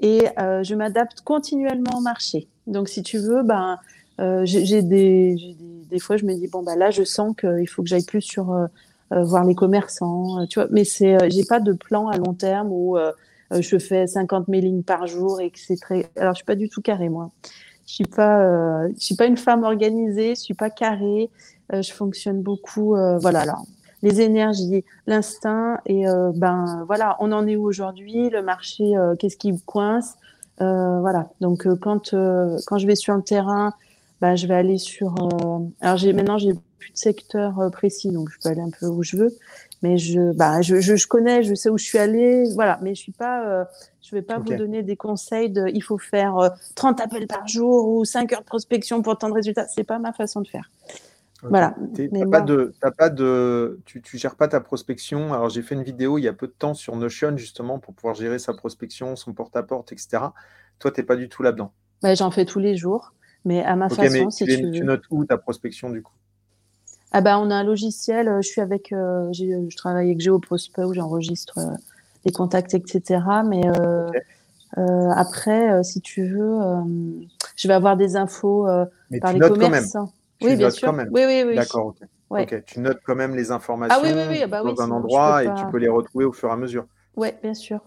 [0.00, 2.48] et euh, je m'adapte continuellement au marché.
[2.66, 3.78] Donc, si tu veux, ben,
[4.20, 8.04] euh, des, fois, je me dis bon bah là, je sens qu'il faut que j'aille
[8.04, 8.66] plus sur euh,
[9.10, 10.68] voir les commerçants, tu vois.
[10.70, 12.96] Mais c'est, j'ai pas de plan à long terme où
[13.50, 16.10] je fais 50 mailings par jour et que c'est très.
[16.16, 17.30] Alors, je suis pas du tout carré moi.
[17.86, 21.30] Je suis pas, je suis pas une femme organisée, je suis pas carrée.
[21.72, 23.40] je fonctionne beaucoup, voilà.
[23.40, 23.64] Alors,
[24.02, 29.16] les énergies, l'instinct et euh, ben voilà, on en est où aujourd'hui, le marché, euh,
[29.16, 30.14] qu'est-ce qui coince,
[30.60, 31.30] euh, voilà.
[31.40, 32.14] Donc quand
[32.66, 33.72] quand je vais sur le terrain,
[34.20, 35.14] ben, je vais aller sur.
[35.80, 39.02] alors j'ai maintenant j'ai plus de secteur précis, donc je peux aller un peu où
[39.02, 39.36] je veux,
[39.82, 42.78] mais je bah je, je, connais, je sais où je suis allée, voilà.
[42.82, 43.68] Mais je suis pas,
[44.02, 47.88] je vais pas vous donner des conseils de il faut faire 30 appels par jour
[47.88, 49.66] ou 5 heures de prospection pour tant de résultats.
[49.68, 50.70] C'est pas ma façon de faire.
[51.42, 51.76] Voilà.
[52.30, 55.32] pas de, pas de, tu, tu gères pas ta prospection.
[55.32, 57.94] Alors j'ai fait une vidéo il y a peu de temps sur Notion justement pour
[57.94, 60.24] pouvoir gérer sa prospection, son porte-à-porte, etc.
[60.78, 61.72] Toi, tu n'es pas du tout là-dedans.
[62.02, 63.14] Bah, J'en fais tous les jours,
[63.44, 66.12] mais à ma façon, si tu, tu, notes où ta prospection du coup?
[67.12, 70.84] Ah bah, On a un logiciel, euh, je suis avec, euh, je travaille avec GeoProspect
[70.84, 71.76] où j'enregistre euh,
[72.24, 73.20] les contacts, etc.
[73.46, 73.62] Mais
[74.76, 76.60] après, si tu veux,
[77.56, 78.66] je vais avoir des infos
[79.20, 80.88] par les commerçants oui, bien sûr.
[80.88, 81.08] Quand même.
[81.12, 81.54] Oui, oui, oui.
[81.56, 81.94] D'accord,
[82.30, 82.64] ok.
[82.64, 85.66] Tu notes quand même les informations ah, oui, oui, bah dans un endroit et tu
[85.70, 86.86] peux les retrouver au fur et à mesure.
[87.16, 87.80] Oui, bien sûr.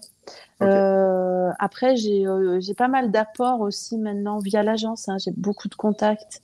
[0.62, 5.08] Euh, après, euh, j'ai pas mal d'apports aussi maintenant via l'agence.
[5.10, 5.18] Hein.
[5.24, 6.42] J'ai beaucoup de contacts.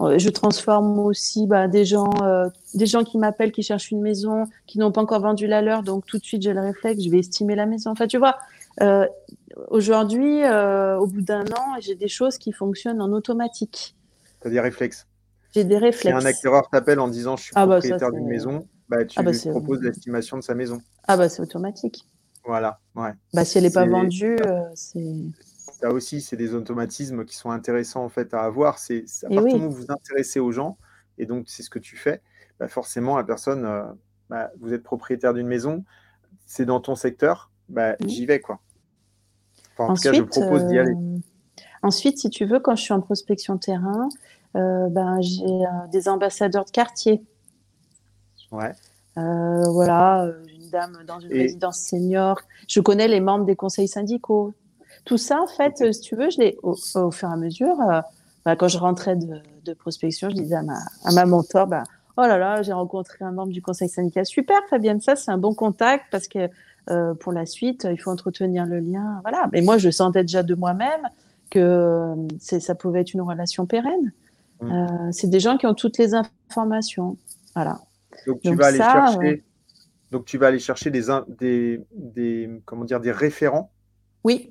[0.00, 2.10] Euh, je transforme aussi bah, des gens,
[2.74, 5.82] des gens qui m'appellent, qui cherchent une maison, qui n'ont pas encore vendu la leur.
[5.82, 7.90] Donc tout de suite, j'ai le réflexe, je vais estimer la maison.
[7.90, 8.38] Enfin, tu vois,
[9.68, 13.94] aujourd'hui, au bout d'un an, j'ai des choses qui fonctionnent en automatique.
[14.40, 15.06] Tu as des réflexes.
[15.54, 16.18] J'ai des réflexes.
[16.18, 19.18] Si un acquéreur t'appelle en disant je suis ah bah, propriétaire d'une maison, bah, tu
[19.18, 20.80] ah bah, lui proposes l'estimation de sa maison.
[21.06, 22.06] Ah bah c'est automatique.
[22.44, 23.10] Voilà, ouais.
[23.34, 25.14] Bah, si elle n'est pas vendue, euh, c'est.
[25.80, 28.78] Ça aussi, c'est des automatismes qui sont intéressants en fait à avoir.
[28.78, 30.76] C'est à partir du moment où vous vous intéressez aux gens,
[31.16, 32.20] et donc c'est ce que tu fais,
[32.58, 33.84] bah, forcément la personne, euh,
[34.28, 35.84] bah, vous êtes propriétaire d'une maison,
[36.44, 38.60] c'est dans ton secteur, bah, j'y vais quoi.
[39.78, 40.92] en tout cas, je propose d'y aller.
[40.92, 41.18] Euh,
[41.82, 44.10] Ensuite, si tu veux, quand je suis en prospection terrain,
[44.56, 47.22] euh, ben, j'ai des ambassadeurs de quartier.
[48.52, 48.72] Ouais.
[49.16, 52.38] voilà, une dame dans une résidence senior.
[52.68, 54.52] Je connais les membres des conseils syndicaux.
[55.04, 57.76] Tout ça, en fait, si tu veux, je l'ai au, fur et à mesure.
[58.44, 61.84] Bah, quand je rentrais de, prospection, je disais à ma, à ma mentor, bah,
[62.16, 64.26] oh là là, j'ai rencontré un membre du conseil syndical.
[64.26, 66.48] Super, Fabienne, ça, c'est un bon contact parce que
[66.90, 69.20] euh, pour la suite, il faut entretenir le lien.
[69.22, 69.48] Voilà.
[69.52, 71.08] Mais moi, je sentais déjà de moi-même
[71.50, 74.12] que euh, ça pouvait être une relation pérenne.
[74.60, 74.72] Mmh.
[74.72, 77.16] Euh, c'est des gens qui ont toutes les informations.
[77.54, 77.80] Voilà.
[78.26, 79.44] Donc, tu vas aller chercher.
[80.10, 83.70] Donc, tu vas aller chercher des, des, des, comment dire, des référents.
[84.24, 84.50] Oui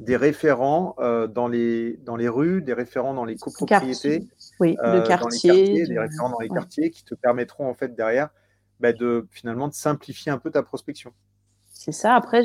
[0.00, 4.28] des référents euh, dans, les, dans les rues, des référents dans les copropriétés,
[4.60, 8.30] oui, euh, quartier, des référents dans les quartiers qui te permettront en fait derrière
[8.80, 11.12] bah, de finalement de simplifier un peu ta prospection.
[11.72, 12.14] C'est ça.
[12.14, 12.42] Après,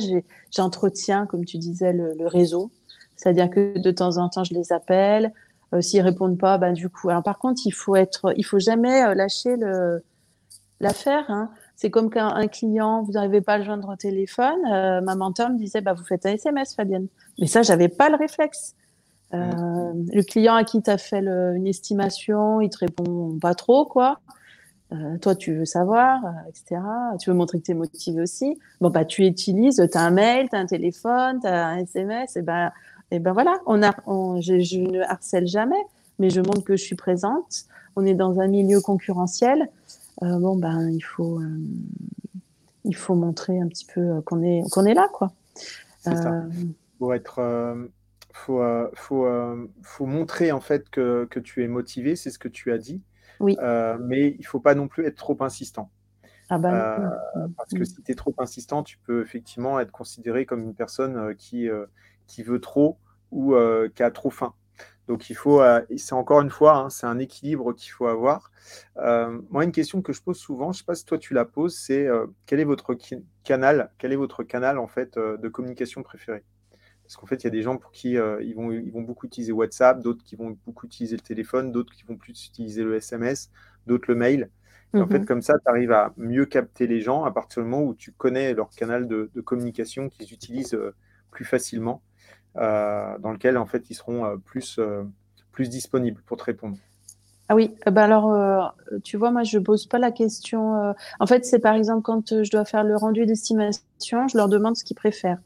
[0.52, 2.72] j'entretiens, comme tu disais, le, réseau.
[3.16, 5.34] C'est-à-dire que de temps en temps, je les appelle.
[5.74, 7.10] Euh, S'ils répondent pas, ben, du coup.
[7.10, 9.56] Alors, par contre, il faut être, il faut jamais euh, lâcher
[10.80, 11.26] l'affaire.
[11.30, 11.50] Hein.
[11.76, 14.60] C'est comme qu'un client, vous n'arrivez pas à le joindre au téléphone.
[14.72, 17.08] Euh, ma mentor me disait, bah, vous faites un SMS, Fabienne.
[17.40, 18.76] Mais ça, j'avais pas le réflexe.
[19.34, 23.86] Euh, le client à qui tu as fait une estimation, il te répond pas trop,
[23.86, 24.20] quoi.
[24.92, 26.80] Euh, toi, tu veux savoir, etc.
[27.20, 28.60] Tu veux montrer que tu es motivé aussi.
[28.80, 31.78] Bon, bah, tu utilises, tu as un mail, tu as un téléphone, tu as un
[31.78, 32.72] SMS, et ben,
[33.14, 33.92] et ben voilà, on a,
[34.42, 35.84] je, je, ne harcèle jamais,
[36.18, 37.66] mais je montre que je suis présente.
[37.96, 39.70] On est dans un milieu concurrentiel.
[40.22, 41.60] Euh, bon ben il faut euh,
[42.84, 45.32] il faut montrer un petit peu euh, qu'on est qu'on est là quoi.
[46.00, 46.44] C'est ça.
[47.00, 47.42] Faut être
[48.34, 48.62] faut,
[48.94, 49.28] faut,
[49.84, 53.02] faut, montrer en fait que, que, tu es motivé, c'est ce que tu as dit.
[53.40, 53.58] Oui.
[54.00, 55.90] mais il ne faut pas non plus être trop insistant.
[56.50, 57.20] Ah bah,
[57.56, 61.36] parce que si tu es trop insistant, tu peux effectivement être considéré comme une personne
[61.36, 61.70] qui,
[62.28, 62.98] qui veut trop
[63.32, 63.56] ou
[63.96, 64.54] qui a trop faim.
[65.08, 68.52] Donc il faut, euh, c'est encore une fois, hein, c'est un équilibre qu'il faut avoir.
[68.98, 71.34] Euh, moi, une question que je pose souvent, je ne sais pas si toi tu
[71.34, 72.96] la poses, c'est euh, quel est votre
[73.44, 76.44] canal, quel est votre canal en fait de communication préféré?
[77.04, 79.28] Parce qu'en fait, il y a des gens pour qui ils vont, ils vont beaucoup
[79.28, 82.96] utiliser WhatsApp, d'autres qui vont beaucoup utiliser le téléphone, d'autres qui vont plus utiliser le
[82.96, 83.52] SMS,
[83.88, 84.50] d'autres le mail.
[84.96, 87.64] Et en fait, mmh comme ça, tu arrives à mieux capter les gens à partir
[87.64, 90.80] du moment où tu connais leur canal de, de communication qu'ils utilisent
[91.30, 92.02] plus facilement.
[92.56, 95.02] Euh, dans lequel en fait ils seront euh, plus, euh,
[95.52, 96.78] plus disponibles pour te répondre.
[97.50, 100.96] Ah oui, bah alors, tu vois, moi, je pose pas la question.
[101.20, 104.78] En fait, c'est par exemple quand je dois faire le rendu d'estimation, je leur demande
[104.78, 105.40] ce qu'ils préfèrent.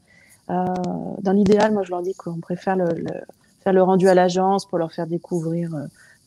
[0.48, 2.86] dans l'idéal, moi, je leur dis qu'on préfère le,
[3.64, 5.70] faire le rendu à l'agence pour leur faire découvrir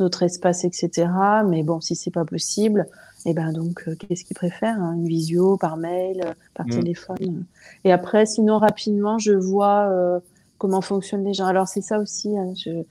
[0.02, 1.08] notre espace, etc.
[1.48, 2.86] Mais bon, si c'est pas possible,
[3.26, 6.72] et eh ben donc, qu'est-ce qu'ils préfèrent hein Une visio, par mail, par mmh.
[6.72, 7.46] téléphone?
[7.86, 10.22] Et après, sinon, rapidement, je vois
[10.62, 11.48] comment fonctionnent les gens.
[11.48, 12.84] Alors c'est ça aussi, hein, je,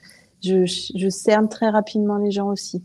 [0.43, 2.83] je, je, cerne très rapidement les gens aussi.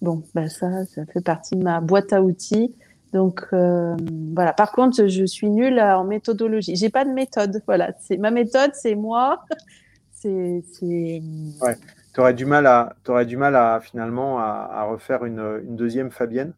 [0.00, 2.72] Bon, bah ça, ça fait partie de ma boîte à outils.
[3.12, 3.96] Donc euh,
[4.36, 4.52] voilà.
[4.52, 6.76] Par contre, je suis nulle en méthodologie.
[6.76, 7.60] J'ai pas de méthode.
[7.66, 9.44] Voilà, c'est ma méthode, c'est moi.
[10.12, 10.62] c'est.
[10.80, 11.76] Ouais.
[12.14, 16.12] Tu aurais du mal à, aurais du mal à finalement à, refaire une, une, deuxième
[16.12, 16.52] Fabienne?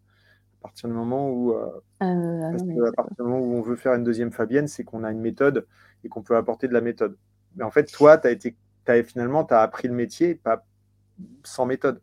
[0.61, 1.53] À partir du moment où.
[1.53, 1.66] Euh,
[2.03, 4.85] euh, parce que à partir du moment où on veut faire une deuxième Fabienne, c'est
[4.85, 5.64] qu'on a une méthode
[6.04, 7.16] et qu'on peut apporter de la méthode.
[7.56, 10.64] Mais en fait, toi, tu as été, as, finalement, tu as appris le métier pas
[11.44, 12.00] sans méthode,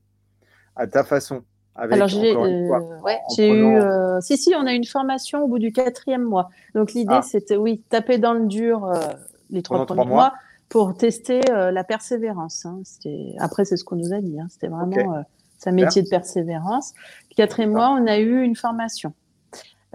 [0.76, 1.44] à ta façon.
[1.76, 3.78] Alors, j'ai euh, ouais, eu.
[3.78, 6.50] Euh, si, si, on a une formation au bout du quatrième mois.
[6.74, 7.22] Donc, l'idée, ah.
[7.22, 9.00] c'était, oui, taper dans le dur euh,
[9.52, 10.34] les trois premiers mois.
[10.70, 12.66] pour tester la persévérance.
[12.66, 12.82] Hein.
[13.40, 14.40] Après, c'est ce qu'on nous a dit.
[14.40, 14.48] Hein.
[14.50, 15.24] C'était vraiment
[15.66, 15.72] okay.
[15.72, 16.94] métier de persévérance.
[17.36, 19.14] Quatrième mois, on a eu une formation.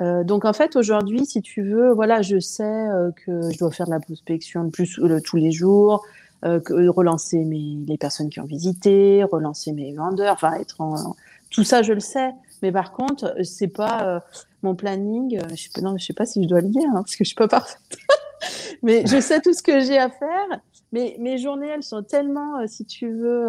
[0.01, 3.71] Euh, donc en fait aujourd'hui, si tu veux, voilà, je sais euh, que je dois
[3.71, 6.05] faire de la prospection plus euh, tous les jours,
[6.43, 11.15] que, relancer mes, les personnes qui ont visité, relancer mes vendeurs, enfin être en,
[11.51, 12.31] tout ça, je le sais.
[12.63, 14.25] Mais par contre, c'est pas
[14.65, 15.39] mon planning.
[15.51, 17.29] je sais non, je sais pas si je dois le dire hein, parce que je
[17.29, 17.79] suis pas parfaite.
[18.83, 20.61] mais je sais tout ce que j'ai à faire.
[20.91, 23.47] Mais mes journées, elles sont tellement, si tu veux,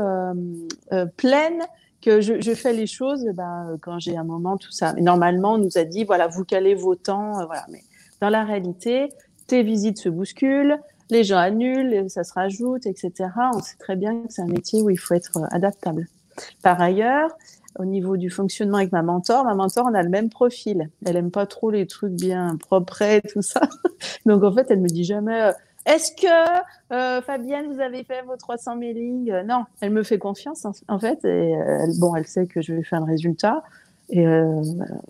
[1.18, 1.64] pleines
[2.04, 4.94] que je, fais les choses ben, quand j'ai un moment, tout ça.
[4.94, 7.66] Mais normalement, on nous a dit, voilà, vous calez vos temps, euh, voilà.
[7.70, 7.84] Mais
[8.22, 9.10] dans la réalité,
[9.48, 13.30] tes visites se bousculent, les gens annulent, ça se rajoute, etc.
[13.54, 16.08] On sait très bien que c'est un métier où il faut être euh, adaptable.
[16.62, 17.32] Par ailleurs,
[17.80, 20.90] au niveau du fonctionnement avec ma mentor, ma mentor, on a le même profil.
[21.06, 23.62] Elle aime pas trop les trucs bien propres tout ça.
[24.26, 25.52] Donc, en fait, elle me dit jamais,
[25.86, 29.32] est-ce que euh, Fabienne, vous avez fait vos 300 mailings?
[29.46, 31.20] Non, elle me fait confiance en, fait.
[31.26, 33.64] Euh, bon, elle sait que je vais faire le résultat.
[34.10, 34.62] Et euh,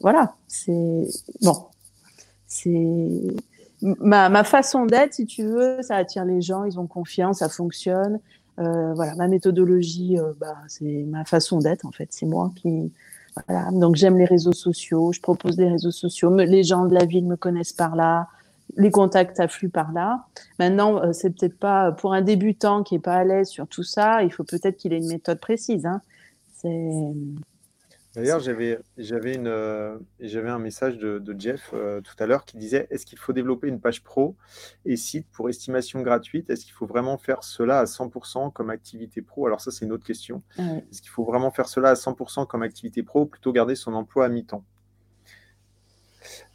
[0.02, 1.08] voilà, c'est
[1.42, 1.66] bon,
[2.48, 3.22] c'est
[3.82, 7.50] ma, ma, façon d'être, si tu veux, ça attire les gens, ils ont confiance, ça
[7.50, 8.20] fonctionne.
[8.58, 12.08] voilà, ma méthodologie, bah, c'est ma façon d'être en fait.
[12.12, 12.92] C'est moi qui
[13.48, 13.70] voilà.
[13.72, 17.26] Donc j'aime les réseaux sociaux, je propose des réseaux sociaux, les gens de la ville
[17.26, 18.28] me connaissent par là,
[18.76, 20.26] les contacts affluent par là.
[20.60, 23.84] Maintenant, euh, c'est peut-être pas pour un débutant qui est pas à l'aise sur tout
[23.84, 25.86] ça, il faut peut-être qu'il ait une méthode précise.
[25.86, 26.02] Hein.
[26.56, 27.14] C'est
[28.16, 32.58] D'ailleurs, j'avais, j'avais, une, euh, j'avais un message de, Jeff euh, tout à l'heure qui
[32.58, 34.36] disait Est-ce qu'il faut développer une page pro
[34.86, 36.48] et site pour estimation gratuite?
[36.52, 39.48] Est-ce qu'il faut vraiment faire cela à 100% comme activité pro?
[39.48, 40.44] Alors, ça, c'est une autre question.
[40.60, 43.94] Est-ce qu'il faut vraiment faire cela à 100% comme activité pro ou plutôt garder son
[43.96, 44.64] emploi à mi-temps?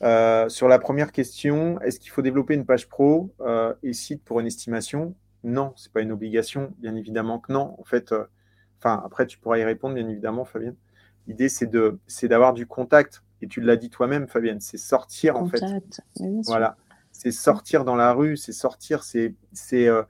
[0.02, 3.32] Euh, Sur la première question, est-ce qu'il faut développer une page pro
[3.82, 5.14] et site pour une estimation?
[5.44, 7.76] Non, ce n'est pas une obligation, bien évidemment que non.
[7.78, 8.12] En fait,
[8.78, 10.76] enfin, après, tu pourras y répondre, bien évidemment, Fabienne.
[11.26, 13.22] L'idée, c'est de, c'est d'avoir du contact.
[13.40, 15.62] Et tu l'as dit toi-même, Fabienne, c'est sortir en fait.
[16.46, 16.76] Voilà,
[17.12, 19.34] c'est sortir dans la rue, c'est sortir, c'est,
[19.72, 20.02] euh,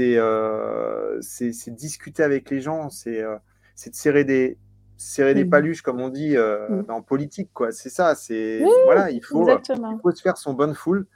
[0.00, 1.20] euh,
[1.68, 3.36] discuter avec les gens, c'est, euh,
[3.74, 4.58] c'est de serrer des,
[4.98, 7.72] serrer des paluches, comme on dit en dans politique, quoi.
[7.72, 8.14] C'est ça.
[8.14, 11.06] C'est voilà, il faut, il faut se faire son bonne foule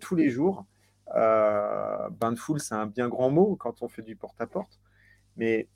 [0.00, 0.66] tous les jours.
[1.14, 4.80] bain de foule, c'est un bien grand mot quand on fait du porte-à-porte,
[5.36, 5.68] mais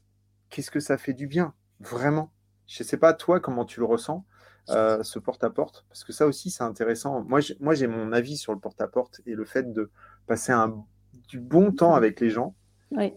[0.51, 2.31] qu'est-ce que ça fait du bien, vraiment?
[2.67, 4.25] Je ne sais pas, toi, comment tu le ressens,
[4.71, 5.87] euh, ce porte-à-porte?
[5.89, 7.25] Parce que ça aussi, c'est intéressant.
[7.25, 9.91] Moi, j'ai mon avis sur le porte-à-porte et le fait de
[10.27, 10.85] passer un,
[11.29, 12.55] du bon temps avec les gens.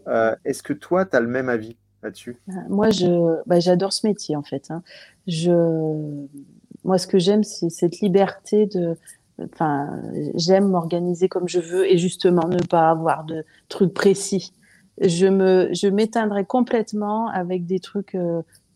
[0.08, 1.78] Euh, est-ce que toi, tu as le même avis?
[2.04, 2.38] Là-dessus?
[2.50, 2.90] Euh, Moi,
[3.46, 4.72] bah, j'adore ce métier, en fait.
[4.72, 4.84] Hein.
[5.28, 6.26] Je,
[6.84, 8.96] moi, ce que j'aime, c'est cette liberté de.
[9.54, 10.02] Enfin,
[10.36, 14.52] j'aime m'organiser comme je veux et justement ne pas avoir de trucs précis.
[15.00, 18.18] Je me, je m'éteindrai complètement avec des trucs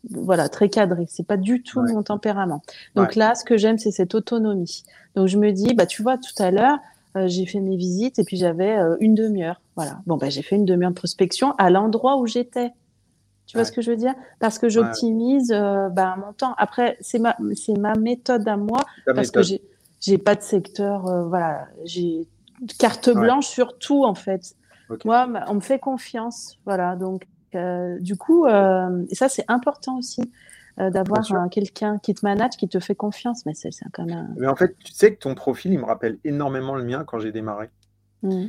[0.09, 1.05] voilà, très cadré.
[1.07, 2.61] C'est pas du tout mon tempérament.
[2.95, 4.83] Donc là, ce que j'aime, c'est cette autonomie.
[5.15, 6.77] Donc je me dis, bah tu vois, tout à l'heure,
[7.15, 9.61] euh, j'ai fait mes visites et puis j'avais euh, une demi-heure.
[9.75, 9.99] Voilà.
[10.05, 12.71] Bon, bah j'ai fait une demi-heure de prospection à l'endroit où j'étais.
[13.45, 14.15] Tu vois ce que je veux dire?
[14.39, 16.55] Parce que j'optimise euh, bah, mon temps.
[16.57, 19.61] Après, c'est ma, c'est ma méthode à moi parce que j'ai,
[19.99, 21.27] j'ai pas de secteur.
[21.27, 22.27] voilà, j'ai
[22.79, 24.55] carte blanche sur tout en fait.
[25.05, 26.59] Moi, on me fait confiance.
[26.65, 27.25] Voilà, donc
[27.55, 30.21] euh, du coup, euh, et ça c'est important aussi
[30.79, 33.45] euh, d'avoir quelqu'un qui te manage, qui te fait confiance.
[33.45, 34.33] Mais c'est quand même.
[34.37, 37.19] Mais en fait, tu sais que ton profil, il me rappelle énormément le mien quand
[37.19, 37.69] j'ai démarré.
[38.21, 38.45] Mmh.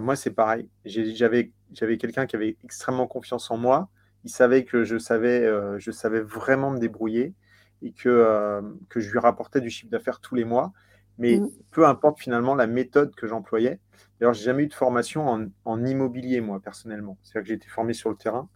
[0.00, 0.68] moi, c'est pareil.
[0.84, 1.50] J'avais
[1.98, 3.88] quelqu'un qui avait extrêmement confiance en moi.
[4.24, 5.46] Il savait que je savais,
[5.78, 7.34] je savais vraiment me débrouiller
[7.82, 10.72] et que, que je lui rapportais du chiffre d'affaires tous les mois.
[11.18, 11.48] Mais mmh.
[11.70, 13.80] peu importe finalement la méthode que j'employais,
[14.18, 17.18] D'ailleurs, j'ai jamais eu de formation en, immobilier, moi, personnellement.
[17.22, 18.48] C'est-à-dire que j'ai été formé sur le terrain,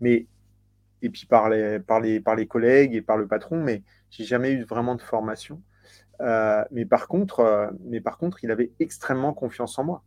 [0.00, 0.26] mais
[1.02, 4.24] et puis par les, par les, par les collègues et par le patron, mais j'ai
[4.24, 5.62] jamais eu vraiment de formation.
[6.20, 10.04] Euh, mais, par contre, euh, mais par contre, il avait extrêmement confiance en moi.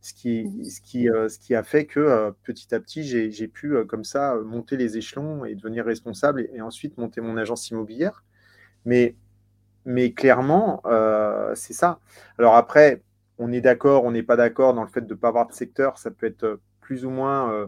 [0.00, 0.64] Ce qui, mmh.
[0.64, 4.36] ce qui, euh, ce qui a fait que petit à petit, j'ai pu comme ça
[4.36, 8.24] monter les échelons et devenir responsable et, et ensuite monter mon agence immobilière.
[8.84, 9.16] Mais,
[9.84, 10.82] mais clairement,
[11.54, 12.00] c'est ça.
[12.38, 13.02] Alors après,
[13.38, 15.52] on est d'accord, on n'est pas d'accord dans le fait de ne pas avoir de
[15.52, 17.66] secteur, ça peut être euh, plus ou moins euh,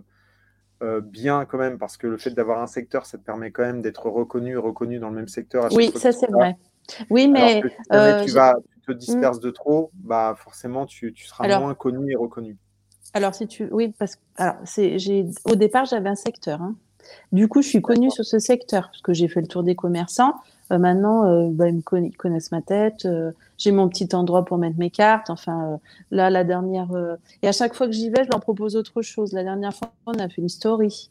[0.83, 3.63] euh, bien quand même, parce que le fait d'avoir un secteur, ça te permet quand
[3.63, 5.69] même d'être reconnu, reconnu dans le même secteur.
[5.73, 6.57] oui, ça c'est vrai.
[7.09, 8.57] Oui, mais si tu, vas,
[8.93, 12.57] te disperses de trop, bah forcément tu, seras moins connu et reconnu.
[13.13, 16.63] Alors si tu, oui, parce que alors c'est, j'ai, au départ j'avais un secteur.
[16.63, 16.75] Hein.
[17.33, 19.75] Du coup, je suis connue sur ce secteur parce que j'ai fait le tour des
[19.75, 20.35] commerçants.
[20.73, 23.05] Euh, maintenant, euh, bah, ils, me connaissent, ma tête.
[23.05, 25.31] Euh, j'ai mon petit endroit pour mettre mes cartes.
[25.31, 25.79] Enfin,
[26.11, 26.89] là, la dernière.
[27.43, 29.33] Et à chaque fois que j'y vais, je leur propose autre chose.
[29.33, 31.11] La dernière fois, on a fait une story.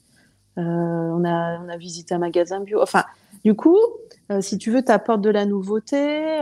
[0.57, 2.81] on, a, on a visité un magasin bio.
[2.81, 3.03] Enfin,
[3.43, 3.77] du coup,
[4.41, 6.39] si tu veux, tu apportes de la nouveauté.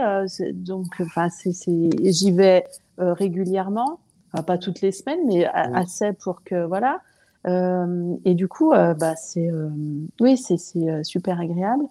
[0.52, 2.64] donc, enfin, j'y vais
[2.98, 4.00] régulièrement.
[4.46, 6.66] pas toutes les semaines, mais assez pour que.
[6.66, 7.00] Voilà.
[7.46, 9.50] et du coup, bah, c'est
[10.20, 10.58] oui, c'est
[11.04, 11.84] super agréable.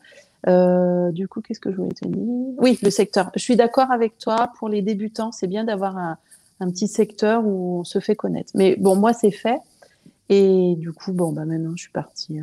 [0.48, 2.24] Euh, du coup, qu'est-ce que je voulais te dire?
[2.58, 3.32] Oui, le secteur.
[3.36, 4.52] Je suis d'accord avec toi.
[4.58, 6.18] Pour les débutants, c'est bien d'avoir un,
[6.60, 8.52] petit secteur où on se fait connaître.
[8.56, 9.60] Mais bon, moi, c'est fait.
[10.30, 12.40] Et du coup, bon, bah maintenant, je suis partie.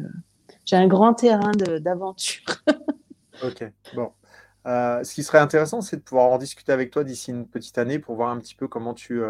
[0.65, 2.43] Euh, j'ai un grand terrain d'aventure.
[3.45, 4.13] ok, bon.
[4.67, 7.77] Euh, ce qui serait intéressant, c'est de pouvoir en discuter avec toi d'ici une petite
[7.77, 9.21] année pour voir un petit peu comment tu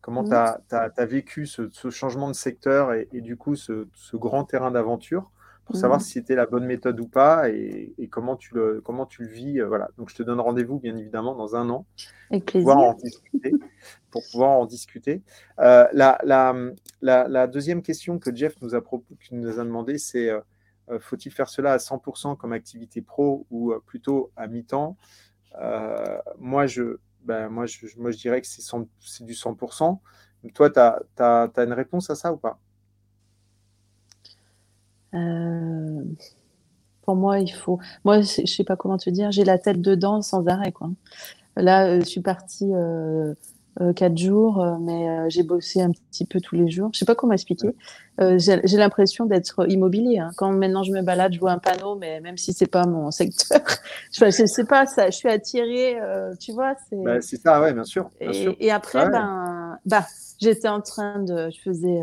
[0.00, 0.32] comment mmh.
[0.70, 5.30] as, vécu ce, changement de secteur et, du coup ce grand terrain d'aventure
[5.68, 6.02] pour savoir mmh.
[6.02, 9.60] si c'était la bonne méthode ou pas et, comment, tu le, comment tu le vis.
[9.60, 9.90] Euh, voilà.
[9.98, 11.84] Donc, je te donne rendez-vous, bien évidemment, dans un an.
[12.30, 12.64] Avec plaisir.
[12.64, 13.52] Pour pouvoir en discuter.
[14.10, 15.20] pour pouvoir en discuter.
[15.58, 16.54] Euh, la, la,
[17.02, 18.80] la, deuxième question que Jeff nous a,
[19.30, 20.40] nous a demandé, c'est euh,
[21.00, 24.96] faut-il faire cela à 100% comme activité pro ou plutôt à mi-temps?
[26.38, 29.98] Moi, je, ben, moi, je, moi, je dirais que c'est du 100%.
[30.54, 32.58] Toi, tu as, as, une réponse à ça ou pas?
[35.14, 36.04] Euh,
[37.02, 37.78] pour moi, il faut.
[38.04, 40.90] Moi, je sais pas comment te dire, j'ai la tête dedans sans arrêt, quoi.
[41.56, 43.34] Là, je suis partie euh,
[43.94, 46.90] quatre jours, euh, mais euh, j'ai bossé un petit peu tous les jours.
[46.92, 47.74] Je sais pas comment expliquer.
[48.18, 50.18] j'ai l'impression d'être immobilier.
[50.18, 50.30] Hein.
[50.36, 53.10] Quand maintenant je me balade, je vois un panneau, mais même si c'est pas mon
[53.12, 53.60] secteur,
[54.12, 55.10] je, sais pas ça.
[55.10, 55.96] Je suis attirée,
[56.40, 56.74] tu vois.
[56.88, 58.10] C'est bah, ça, ouais, bien sûr.
[58.20, 60.04] et, après, ben, bah,
[60.40, 62.00] j'étais en train de, je faisais,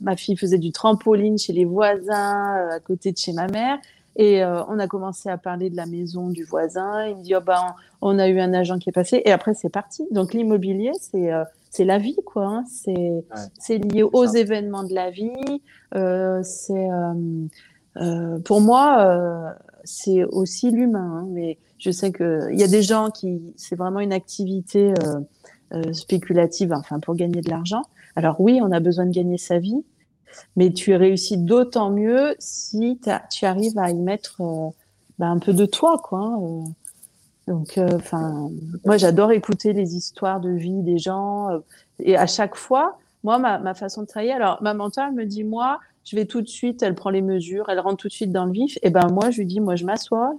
[0.00, 3.78] ma fille faisait du trampoline chez les voisins à côté de chez ma mère.
[4.16, 7.06] Et euh, on a commencé à parler de la maison du voisin.
[7.06, 9.22] Il me dit, oh ben, on a eu un agent qui est passé.
[9.24, 10.06] Et après, c'est parti.
[10.10, 12.46] Donc, l'immobilier, c'est euh, c'est la vie, quoi.
[12.46, 12.64] Hein.
[12.68, 13.24] C'est
[13.58, 15.62] c'est lié aux événements de la vie.
[15.94, 16.88] Euh, c'est
[17.96, 21.22] euh, pour moi, c'est aussi l'humain.
[21.22, 21.26] Hein.
[21.30, 24.94] Mais je sais que il y a des gens qui, c'est vraiment une activité
[25.90, 27.82] spéculative, enfin, pour gagner de l'argent.
[28.14, 29.84] Alors oui, on a besoin de gagner sa vie,
[30.56, 34.70] mais tu réussis d'autant mieux si tu arrives à y mettre euh,
[35.18, 36.20] bah, un peu de toi, quoi.
[36.20, 36.62] Hein, euh.
[37.46, 38.50] Donc, euh, enfin,
[38.86, 41.48] moi, j'adore écouter les histoires de vie des gens.
[41.98, 45.78] et à chaque fois, moi, ma, façon de travailler, alors ma mentor me dit, moi,
[46.04, 48.46] je vais tout de suite, elle prend les mesures, elle rentre tout de suite dans
[48.46, 48.78] le vif.
[48.82, 50.34] Et ben moi, je lui dis, moi, je m'assois.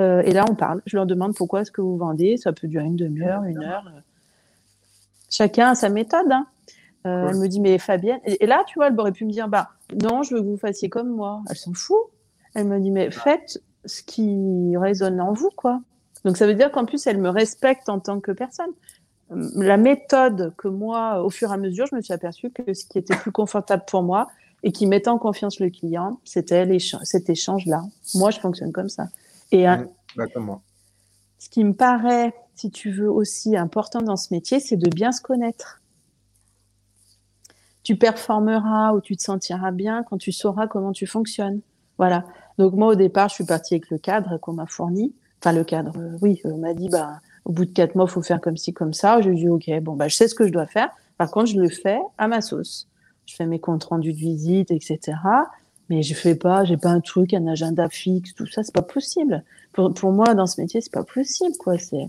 [0.00, 0.82] et là, on parle.
[0.86, 2.36] Je leur demande pourquoi est-ce que vous vendez.
[2.36, 3.84] Ça peut durer une demi-heure, une heure.
[5.30, 6.30] Chacun a sa méthode.
[6.30, 6.46] Hein.
[7.06, 8.20] Euh, elle me dit, mais Fabienne.
[8.24, 9.70] Et, là, tu vois, elle aurait pu me dire, bah,
[10.02, 11.42] non, je veux que vous fassiez comme moi.
[11.50, 11.98] Elle s'en fout.
[12.54, 15.80] Elle me dit, mais faites ce qui résonne en vous, quoi.
[16.24, 18.70] Donc, ça veut dire qu'en plus, elle me respecte en tant que personne.
[19.32, 22.72] Euh, la méthode que moi, au fur et à mesure, je me suis aperçue que
[22.72, 24.28] ce qui était plus confortable pour moi
[24.62, 26.66] et qui mettait en confiance le client, c'était
[27.02, 27.82] cet échange-là.
[28.14, 29.08] Moi, je fonctionne comme ça.
[29.52, 29.86] Et mmh,
[30.16, 30.62] bah, moi.
[31.38, 35.12] ce qui me paraît, si tu veux, aussi important dans ce métier, c'est de bien
[35.12, 35.82] se connaître
[37.84, 41.60] tu performeras ou tu te sentiras bien quand tu sauras comment tu fonctionnes.
[41.98, 42.24] Voilà.
[42.58, 45.14] Donc moi au départ, je suis partie avec le cadre qu'on m'a fourni.
[45.40, 48.22] Enfin le cadre, euh, oui, on m'a dit bah au bout de quatre mois, faut
[48.22, 49.20] faire comme ci comme ça.
[49.20, 50.90] Je dis ok, bon bah je sais ce que je dois faire.
[51.18, 52.88] Par contre, je le fais à ma sauce.
[53.26, 55.16] Je fais mes comptes rendus de visite, etc.
[55.90, 58.82] Mais je fais pas, j'ai pas un truc, un agenda fixe, tout ça, c'est pas
[58.82, 59.44] possible.
[59.72, 61.78] Pour, pour moi, dans ce métier, c'est pas possible, quoi.
[61.78, 62.08] C'est,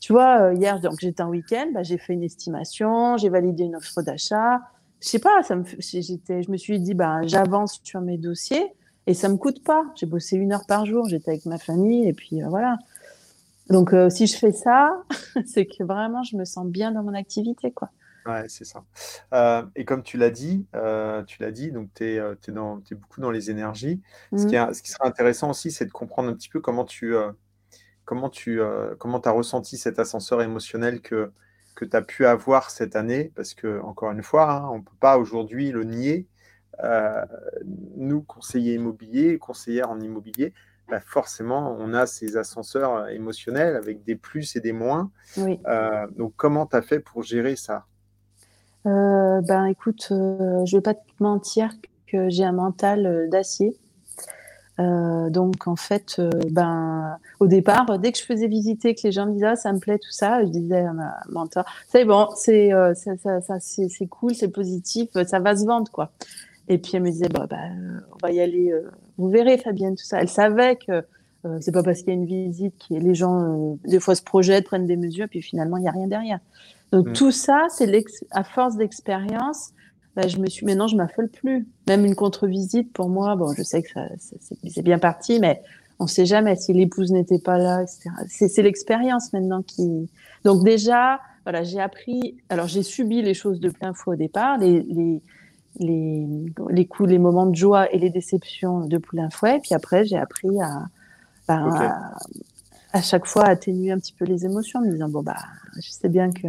[0.00, 3.64] tu vois, euh, hier, donc j'étais un week-end, bah, j'ai fait une estimation, j'ai validé
[3.64, 4.60] une offre d'achat,
[5.00, 8.72] je sais pas, ça me, j'étais, je me suis dit, bah, j'avance sur mes dossiers
[9.06, 9.84] et ça me coûte pas.
[9.94, 12.76] J'ai bossé une heure par jour, j'étais avec ma famille et puis euh, voilà.
[13.70, 15.02] Donc, euh, si je fais ça,
[15.46, 17.90] c'est que vraiment, je me sens bien dans mon activité, quoi.
[18.26, 18.84] Ouais, c'est ça.
[19.32, 20.66] Euh, et comme tu l'as dit,
[21.26, 24.02] tu l'as dit, donc tu es, es, beaucoup dans les énergies.
[24.36, 24.74] Ce, qui mmh.
[24.74, 27.14] ce, qui serait intéressant aussi, c'est de comprendre un petit peu comment tu
[28.04, 28.60] comment tu
[28.98, 31.32] comment as ressenti cet ascenseur émotionnel que,
[31.78, 34.82] que tu as pu avoir cette année, parce que, encore une fois, hein, on ne
[34.82, 36.26] peut pas aujourd'hui le nier.
[36.82, 37.24] Euh,
[37.96, 40.52] nous, conseillers immobiliers, conseillères en immobilier,
[40.88, 45.12] bah forcément, on a ces ascenseurs émotionnels avec des plus et des moins.
[45.38, 47.86] Euh, donc, comment tu as fait pour gérer ça?
[48.86, 51.70] Euh, Ben, écoute, je ne vais pas te mentir
[52.08, 53.78] que j'ai un mental d'acier.
[54.80, 59.12] Euh, donc en fait, euh, ben au départ, dès que je faisais visiter, que les
[59.12, 62.04] gens me disaient ah, ça me plaît tout ça, je disais à ma mentor c'est
[62.04, 66.12] bon, c'est euh, ça, ça, ça c'est cool, c'est positif, ça va se vendre quoi.
[66.68, 67.56] Et puis elle me disait bah, bah
[68.12, 68.72] on va y aller,
[69.16, 70.20] vous verrez Fabienne tout ça.
[70.20, 71.04] Elle savait que
[71.60, 74.66] c'est pas parce qu'il y a une visite que les gens des fois se projettent,
[74.66, 76.38] prennent des mesures, puis finalement il y a rien derrière.
[76.92, 77.12] Donc mmh.
[77.14, 77.90] tout ça, c'est
[78.30, 79.72] à force d'expérience
[80.18, 81.68] bah, je me suis, maintenant, je m'affole plus.
[81.86, 85.62] Même une contre-visite, pour moi, bon, je sais que c'est bien parti, mais
[86.00, 88.10] on ne sait jamais si l'épouse n'était pas là, etc.
[88.26, 90.10] C'est l'expérience maintenant qui.
[90.44, 92.36] Donc déjà, voilà, j'ai appris.
[92.48, 95.22] Alors j'ai subi les choses de plein fouet au départ, les, les
[95.76, 96.26] les,
[96.70, 99.60] les coups, les moments de joie et les déceptions de plein fouet.
[99.62, 100.86] Puis après, j'ai appris à,
[101.46, 102.18] ben, à,
[102.92, 105.36] à, chaque fois atténuer un petit peu les émotions, en me disant bon bah,
[105.76, 106.48] je sais bien que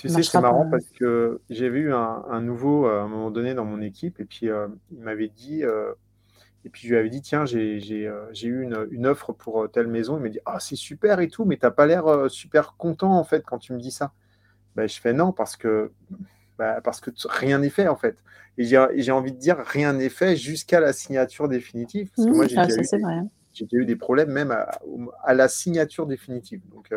[0.00, 3.52] tu sais, c'est marrant parce que j'avais eu un, nouveau euh, à un moment donné
[3.52, 5.92] dans mon équipe et puis euh, il m'avait dit, euh,
[6.64, 10.16] et puis je lui avais dit, tiens, j'ai eu une, offre pour telle maison.
[10.16, 13.12] Il m'a dit, ah, c'est super et tout, mais tu n'as pas l'air super content
[13.12, 14.12] en fait quand tu me dis ça.
[14.74, 15.92] Ben, je fais non parce que,
[16.56, 18.16] bah, parce que rien n'est fait en fait.
[18.56, 22.10] Et j'ai envie de dire, rien n'est fait jusqu'à la signature définitive.
[22.16, 24.50] Parce que moi, j'ai déjà, eu, des problèmes même
[25.24, 26.62] à, la signature définitive.
[26.70, 26.90] Donc,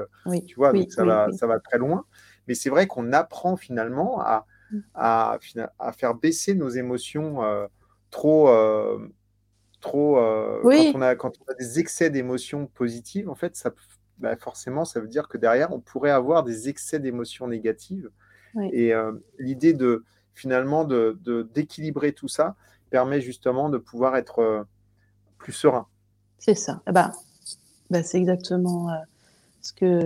[0.47, 2.06] tu vois, donc ça, va, ça va très loin.
[2.48, 4.80] Mais c'est vrai qu'on apprend finalement à, mm.
[4.96, 5.38] à,
[5.80, 7.68] à, faire baisser nos émotions euh,
[8.12, 8.50] trop.
[8.50, 9.12] Euh,
[9.82, 13.72] trop euh, quand, on a, quand, on a, des excès d'émotions positives, en fait, ça,
[14.18, 18.10] bah, forcément, ça veut dire que derrière, on pourrait avoir des excès d'émotions négatives.
[18.72, 18.94] Et
[19.39, 22.56] l'idée de finalement d'équilibrer de, tout ça
[22.91, 24.68] permet justement de pouvoir être
[25.39, 25.88] plus serein.
[26.38, 26.84] C'est ça.
[26.86, 27.12] Ben,
[27.89, 28.89] ben, c'est exactement
[29.62, 30.06] ce que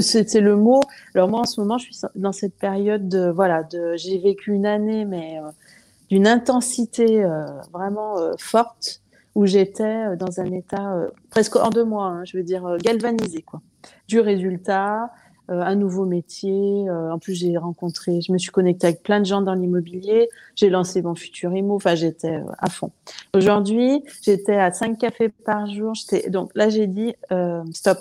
[0.00, 0.80] c'est le mot.
[1.14, 4.52] Alors moi en ce moment, je suis dans cette période de voilà, de j'ai vécu
[4.52, 5.48] une année mais euh,
[6.10, 9.00] d'une intensité euh, vraiment forte
[9.34, 10.94] où j'étais dans un état
[11.30, 13.62] presque en deux mois, hein, je veux dire galvanisé quoi,
[14.08, 15.10] du résultat,
[15.50, 16.88] euh, un nouveau métier.
[16.88, 20.28] Euh, en plus, j'ai rencontré, je me suis connectée avec plein de gens dans l'immobilier.
[20.54, 21.74] J'ai lancé mon futur immo.
[21.74, 22.92] Enfin, j'étais euh, à fond.
[23.34, 25.94] Aujourd'hui, j'étais à 5 cafés par jour.
[26.28, 27.14] Donc là, j'ai dit
[27.72, 27.98] stop.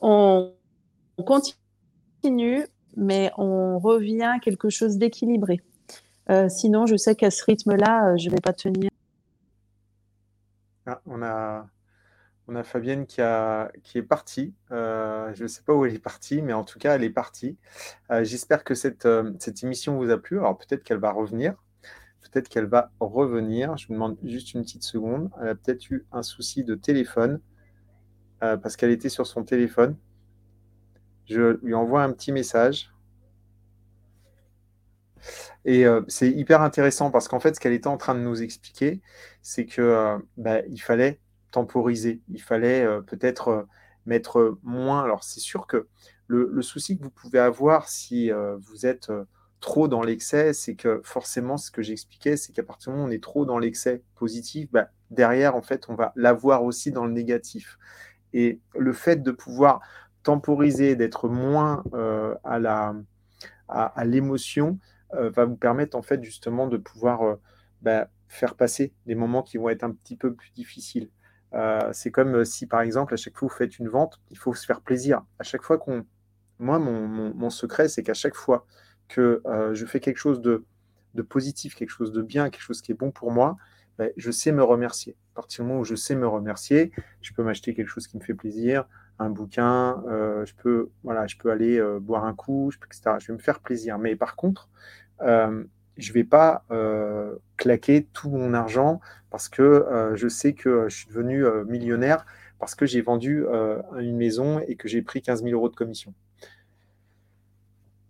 [0.00, 0.52] On,
[1.22, 2.66] continue,
[2.96, 5.60] mais on revient à quelque chose d'équilibré.
[6.48, 8.90] sinon, je sais qu'à ce rythme-là, je ne vais pas tenir.
[10.86, 11.66] Ah, on a
[12.48, 14.52] on a Fabienne qui, est partie.
[14.72, 17.10] Euh, je ne sais pas où elle est partie, mais en tout cas, elle est
[17.10, 17.56] partie.
[18.10, 20.38] Euh, j'espère que euh, cette, émission vous a plu.
[20.38, 21.54] Alors peut-être qu'elle va revenir.
[22.20, 23.76] Peut-être qu'elle va revenir.
[23.76, 25.30] Je vous demande juste une petite seconde.
[25.40, 27.40] Elle a peut-être eu un souci de téléphone
[28.40, 29.96] parce qu'elle était sur son téléphone.
[31.28, 32.90] Je lui envoie un petit message.
[35.64, 39.00] Et c'est hyper intéressant parce qu'en fait, ce qu'elle était en train de nous expliquer,
[39.40, 41.20] c'est que bah, il fallait
[41.52, 42.20] temporiser.
[42.28, 43.62] Il fallait euh, peut-être euh,
[44.06, 45.04] mettre moins.
[45.04, 45.86] Alors, c'est sûr que
[46.26, 49.12] le, souci que vous pouvez avoir si euh, vous êtes
[49.60, 53.10] trop dans l'excès, c'est que forcément, ce que j'expliquais, c'est qu'à partir du moment où
[53.10, 57.04] on est trop dans l'excès positif, bah, derrière, en fait, on va l'avoir aussi dans
[57.04, 57.78] le négatif.
[58.32, 59.82] Et le fait de pouvoir
[60.22, 61.82] temporiser, d'être moins
[62.44, 62.94] à la
[63.68, 64.78] à, l'émotion,
[65.12, 67.38] va vous permettre en fait justement de pouvoir
[67.80, 71.10] bah, faire passer des moments qui vont être un petit peu plus difficiles.
[71.54, 74.38] Euh, c'est comme euh, si, par exemple, à chaque fois vous faites une vente, il
[74.38, 75.22] faut se faire plaisir.
[75.38, 76.06] À chaque fois qu'on.
[76.58, 78.66] Moi, mon, secret, c'est qu'à chaque fois
[79.08, 80.64] que euh, je fais quelque chose de,
[81.28, 83.56] positif, quelque chose de bien, quelque chose qui est bon pour moi,
[83.98, 85.16] ben, je sais me remercier.
[85.32, 88.16] À partir du moment où je sais me remercier, je peux m'acheter quelque chose qui
[88.16, 88.86] me fait plaisir,
[89.22, 93.16] un bouquin, je, peux, voilà, je peux aller boire un coup, je etc.
[93.20, 93.98] Je vais me faire plaisir.
[93.98, 94.68] Mais par contre,
[95.96, 99.00] je ne vais pas euh, claquer tout mon argent
[99.30, 102.26] parce que euh, je sais que je suis devenu euh, millionnaire
[102.58, 103.44] parce que j'ai vendu
[103.98, 106.14] une maison et que j'ai pris 15 000 euros de commission.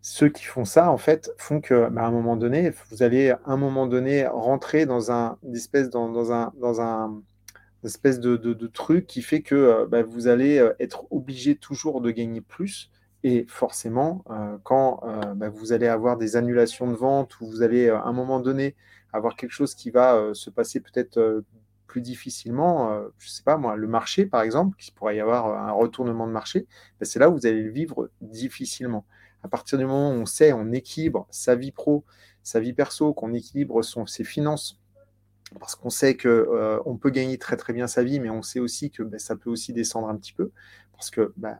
[0.03, 3.31] Ceux qui font ça, en fait, font que, bah, à un moment donné, vous allez
[3.31, 7.23] à un moment donné rentrer dans un espèce dans, un dans un
[7.85, 12.91] espèce de, truc qui fait que bah, vous allez être obligé toujours de gagner plus
[13.25, 17.63] et forcément, euh, quand euh, bah, vous allez avoir des annulations de vente ou vous
[17.63, 18.75] allez euh, à un moment donné
[19.13, 21.45] avoir quelque chose qui va se passer peut-être
[21.87, 25.55] plus difficilement, je ne sais pas moi, le marché par exemple, qui pourrait y avoir
[25.69, 26.67] un retournement de marché,
[26.99, 29.05] bah, c'est là où vous allez le vivre difficilement.
[29.43, 32.07] À partir du moment où on sait, on équilibre sa vie pro,
[32.43, 34.81] sa vie perso, qu'on équilibre son, ses finances,
[35.59, 38.61] parce qu'on sait que on peut gagner très très bien sa vie, mais on sait
[38.61, 40.51] aussi que bah, ça peut aussi descendre un petit peu
[41.03, 41.59] parce que bah,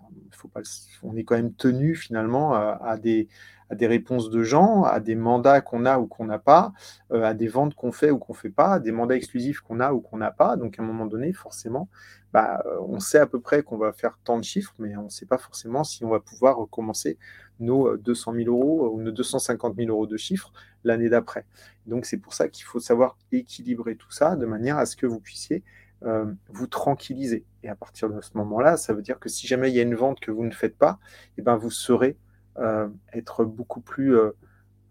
[1.03, 3.27] on est quand même tenu finalement à, des,
[3.73, 6.73] réponses de gens, à des mandats qu'on a ou qu'on n'a pas,
[7.11, 9.81] euh, à des ventes qu'on fait ou qu'on fait pas, à des mandats exclusifs qu'on
[9.81, 10.57] a ou qu'on n'a pas.
[10.57, 11.89] Donc à un moment donné, forcément,
[12.33, 15.09] bah, on sait à peu près qu'on va faire tant de chiffres, mais on ne
[15.09, 17.19] sait pas forcément si on va pouvoir recommencer
[17.59, 20.53] nos 200 000 euros ou nos 250 000 euros de chiffres
[20.85, 21.47] l'année d'après.
[21.87, 25.07] Donc c'est pour ça qu'il faut savoir équilibrer tout ça de manière à ce que
[25.07, 25.65] vous puissiez
[26.05, 27.45] euh, vous tranquilliser.
[27.63, 29.83] Et à partir de ce moment-là, ça veut dire que si jamais il y a
[29.83, 30.99] une vente que vous ne faites pas,
[31.39, 32.17] eh ben vous saurez
[32.59, 34.17] euh, être beaucoup plus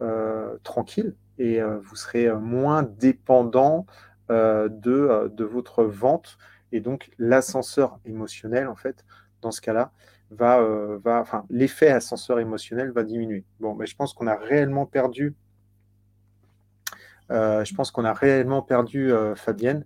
[0.02, 3.88] euh, tranquille et vous serez moins dépendant
[4.30, 6.38] de, de votre vente.
[6.72, 9.04] Et donc l'ascenseur émotionnel, en fait,
[9.42, 9.92] dans ce cas-là,
[10.30, 10.62] va,
[11.04, 13.44] va, enfin, l'effet ascenseur émotionnel va diminuer.
[13.60, 15.36] Bon, mais je pense qu'on a réellement perdu.
[17.30, 19.84] je pense qu'on a réellement perdu Fabienne.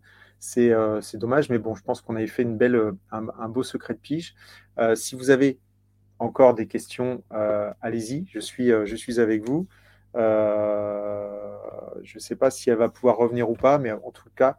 [0.58, 3.64] Euh, c'est dommage, mais bon, je pense qu'on avait fait une belle, euh, un, beau
[3.64, 4.36] secret de pige.
[4.78, 5.60] Euh, si vous avez
[6.20, 7.24] encore des questions,
[7.82, 8.72] allez-y, je suis,
[9.20, 9.68] avec vous.
[10.16, 10.20] je
[12.16, 14.58] ne sais pas si elle va pouvoir revenir ou pas, mais en tout cas,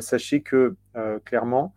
[0.00, 0.76] sachez que
[1.24, 1.74] clairement,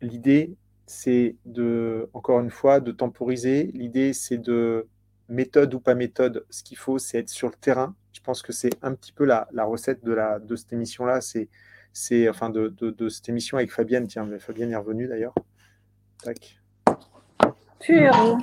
[0.00, 3.70] l'idée, c'est de, encore une fois, de temporiser.
[3.74, 4.86] L'idée, c'est de
[5.28, 6.46] méthode ou pas méthode.
[6.48, 7.94] Ce qu'il faut, c'est être sur le terrain.
[8.12, 11.20] Je pense que c'est un petit peu la, la recette de, la, cette émission-là.
[11.20, 11.50] C'est
[11.94, 14.08] c'est enfin de, de, cette émission avec Fabienne.
[14.08, 15.34] Tiens, Fabienne est revenue d'ailleurs.
[16.22, 16.60] Tac.
[17.80, 18.38] Pur.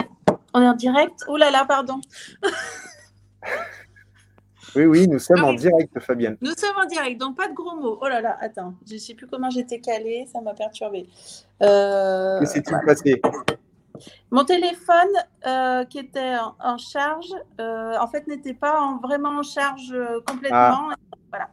[0.54, 1.20] On est en direct?
[1.28, 2.00] Oh là là, pardon.
[4.76, 6.38] oui, oui, nous sommes en direct, Fabienne.
[6.42, 8.00] Nous sommes en direct, donc pas de gros mots.
[8.02, 11.10] Oh là là, attends, je ne sais plus comment j'étais calée, ça m'a perturbée.
[11.62, 13.22] Euh, Qu'est-ce qui s'est passé?
[14.32, 15.12] Mon téléphone
[15.46, 19.94] euh, qui était en, charge, euh, en fait, n'était pas vraiment en charge
[20.26, 20.90] complètement.
[20.90, 20.96] Ah.
[21.30, 21.50] Voilà.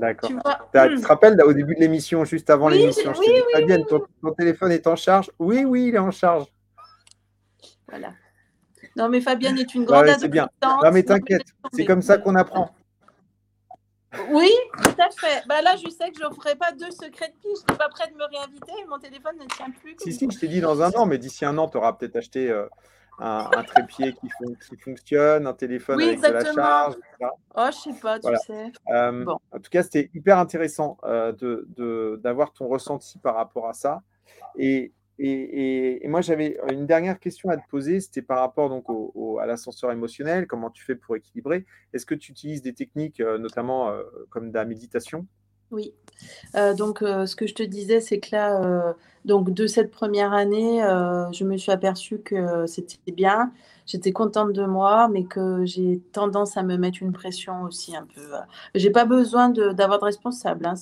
[0.00, 0.30] D'accord.
[0.30, 4.00] Tu, te rappelles au début de l'émission, juste avant l'émission, je oui, Fabienne, ton,
[4.32, 6.46] téléphone est en charge Oui, oui, il est en charge.
[7.86, 8.14] Voilà.
[8.96, 10.48] Non, mais Fabienne est une grande ouais, C'est bien.
[10.62, 11.44] Non, mais t'inquiète,
[11.74, 12.70] c'est comme ça qu'on apprend.
[14.30, 14.50] Oui,
[14.82, 15.46] tout à fait.
[15.46, 17.58] Bah là, je sais que je ne ferai pas deux secrets de pige.
[17.68, 18.72] Je n'ai pas prêt de me réinviter.
[18.88, 19.94] Mon téléphone ne tient plus.
[19.98, 22.16] Si, si, je t'ai dit dans un an, mais d'ici un an, tu auras peut-être
[22.16, 22.66] acheté euh,
[23.20, 26.94] un, trépied qui, fonctionne, un téléphone avec de la charge.
[27.54, 28.72] Oh, je sais pas, tu sais.
[28.92, 31.32] Euh, en tout cas, c'était hyper intéressant euh,
[32.16, 34.02] d'avoir ton ressenti par rapport à ça.
[34.56, 38.86] Et, et, moi, j'avais une dernière question à te poser, c'était par rapport donc
[39.40, 43.36] à l'ascenseur émotionnel, comment tu fais pour équilibrer Est-ce que tu utilises des techniques, euh,
[43.36, 45.26] notamment euh, comme de la méditation?
[45.70, 45.94] Oui.
[46.76, 50.80] Donc, ce que je te disais, c'est que là, donc de cette première année,
[51.32, 53.52] je me suis aperçue que c'était bien.
[53.86, 58.06] J'étais contente de moi, mais que j'ai tendance à me mettre une pression aussi un
[58.14, 58.22] peu.
[58.74, 60.64] J'ai pas besoin d'avoir de, responsable.
[60.66, 60.74] Hein,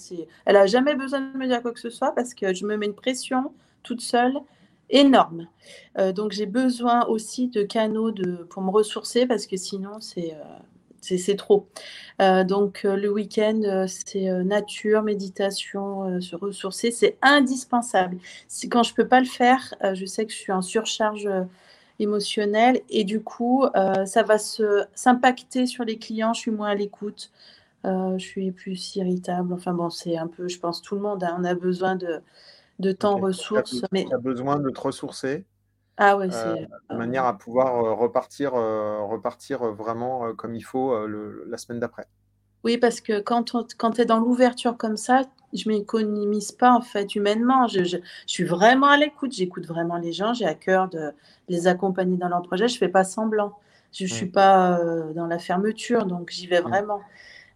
[0.44, 2.76] elle a jamais besoin de me dire quoi que ce soit parce que je me
[2.76, 4.38] mets une pression toute seule
[4.90, 5.48] énorme.
[5.98, 10.34] Euh, donc j'ai besoin aussi de canaux de, pour me ressourcer parce que sinon c'est
[10.34, 10.58] euh,
[11.00, 11.68] c'est trop.
[12.20, 18.18] Euh, donc le week-end, c'est nature, méditation, se ressourcer, c'est indispensable.
[18.70, 21.28] Quand je peux pas le faire, je sais que je suis en surcharge
[21.98, 23.64] émotionnelle et du coup,
[24.06, 26.32] ça va s'impacter sur les clients.
[26.32, 27.30] Je suis moins à l'écoute,
[27.84, 29.52] je suis plus irritable.
[29.52, 31.24] Enfin bon, c'est un peu, je pense, tout le monde.
[31.24, 31.36] Hein.
[31.38, 32.20] on a besoin de
[32.78, 33.84] de temps ressources.
[33.92, 34.04] mais...
[34.04, 35.44] Tu as besoin de te ressourcer?
[36.00, 36.54] Ah ouais, euh,
[36.90, 42.06] de manière à pouvoir euh, repartir, euh, repartir vraiment comme il faut la semaine d'après.
[42.64, 45.22] Oui, parce que quand, quand tu es dans l'ouverture comme ça,
[45.52, 47.66] je ne m'économise pas en fait humainement.
[47.66, 47.96] Je, je,
[48.26, 51.12] suis vraiment à l'écoute, j'écoute vraiment les gens, j'ai à cœur de
[51.48, 52.68] les accompagner dans leur projet.
[52.68, 53.58] Je ne fais pas semblant.
[53.92, 54.12] Je ne mmh.
[54.12, 54.80] suis pas
[55.14, 56.68] dans la fermeture, donc j'y vais mmh.
[56.68, 57.00] vraiment.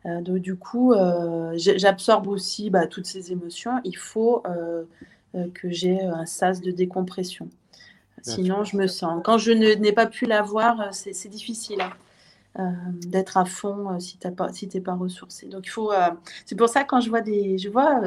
[0.05, 0.95] donc, du coup,
[1.55, 3.81] j'absorbe aussi bah, toutes ces émotions.
[3.85, 4.43] Il faut
[5.35, 7.49] euh, que j'ai un sas de décompression.
[8.23, 9.21] Sinon, je me sens.
[9.25, 11.93] Quand je n'ai pas pu l'avoir, euh, c'est difficile hein,
[12.59, 12.71] euh,
[13.07, 15.47] d'être à fond si tu n'es pas, si pas ressourcé.
[15.47, 15.93] Donc, il faut.
[16.47, 18.01] c'est pour ça quand je vois des, je vois,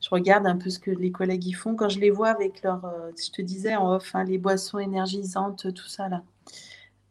[0.00, 1.74] je regarde un peu ce que les collègues y font.
[1.74, 2.82] Quand je les vois avec leur,
[3.16, 6.22] je te disais en off, hein, les boissons énergisantes, tout ça là.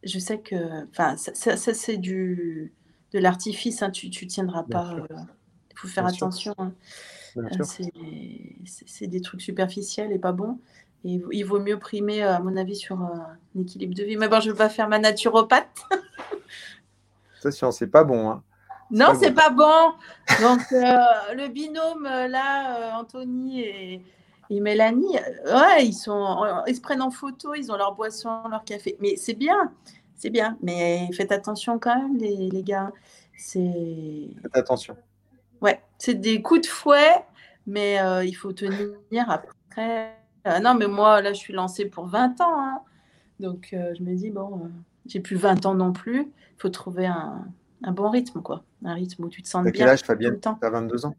[0.02, 2.72] Je sais que, enfin, ça, c'est du
[3.12, 3.82] de l'artifice.
[3.82, 4.94] Hein, tu, tu tiendras pas.
[5.10, 6.54] Il faut faire attention.
[7.36, 7.64] Euh,
[8.64, 10.58] c'est des trucs superficiels et pas bons.
[11.06, 14.16] Et il vaut mieux primer, à mon avis, sur un équilibre de vie.
[14.16, 15.84] Mais bon, je ne veux pas faire ma naturopathe.
[17.38, 18.30] Attention, c'est pas bon.
[18.30, 18.42] Hein.
[18.90, 19.92] Non, c'est pas bon.
[20.40, 24.02] Donc, euh, le binôme, euh, là, Anthony et,
[24.50, 28.96] Mélanie, ouais, ils, sont, ils se prennent en photo, ils ont leur boisson, leur café.
[29.00, 29.72] Mais c'est bien,
[30.16, 30.56] c'est bien.
[30.62, 32.90] Mais faites attention quand même, les, les gars.
[33.36, 34.96] Faites attention.
[35.60, 37.24] Ouais, c'est des coups de fouet,
[37.66, 40.16] mais euh, il faut tenir après.
[40.46, 42.60] Euh, non, mais moi, là, je suis lancée pour 20 ans.
[42.60, 42.80] Hein.
[43.40, 44.70] Donc, euh, je me dis, bon,
[45.06, 46.22] j'ai plus 20 ans non plus.
[46.22, 47.46] Il faut trouver un,
[47.82, 48.64] bon rythme, quoi.
[48.84, 49.72] Un rythme où tu te sens bien.
[49.72, 51.16] quel âge, Fabienne Tu as 22 ans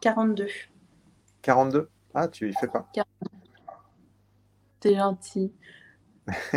[0.00, 0.46] 42.
[1.42, 2.88] 42 Ah, tu y fais pas.
[4.80, 5.52] T'es gentil.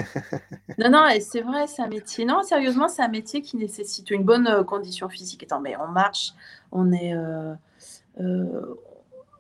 [0.78, 2.26] non, non, c'est vrai, c'est un métier.
[2.26, 5.44] Non, sérieusement, c'est un métier qui nécessite une bonne condition physique.
[5.44, 6.34] Attends, mais on marche,
[6.72, 7.16] on est.
[7.16, 7.54] Euh,
[8.20, 8.76] euh,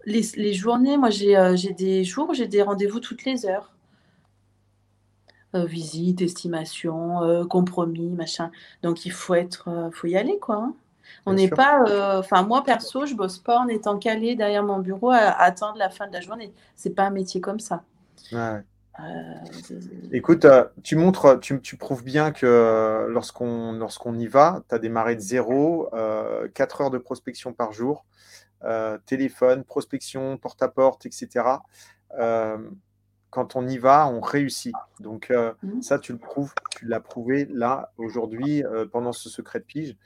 [0.06, 3.72] les, journées, moi euh, j'ai des jours j'ai des rendez-vous toutes les heures.
[5.54, 8.52] visite, estimation, compromis, machin.
[8.84, 10.56] Donc il faut être, faut y aller quoi.
[10.56, 10.74] Hein.
[11.26, 11.84] On n'est pas,
[12.20, 15.90] enfin moi perso, je bosse pas en étant calé derrière mon bureau à, attendre la
[15.90, 16.54] fin de la journée.
[16.76, 17.84] C'est pas un métier comme ça.
[20.12, 20.46] Écoute,
[20.84, 25.90] tu montres, tu, prouves bien que lorsqu'on lorsqu'on y va, tu as démarré de zéro,
[26.54, 28.06] 4 heures de prospection par jour,
[29.06, 31.46] téléphone, prospection, porte-à-porte, etc.
[33.30, 34.76] quand on y va, on réussit.
[35.00, 35.82] Donc mmh.
[35.82, 39.98] ça, tu le prouves, tu l'as prouvé là, aujourd'hui, pendant ce secret de pige.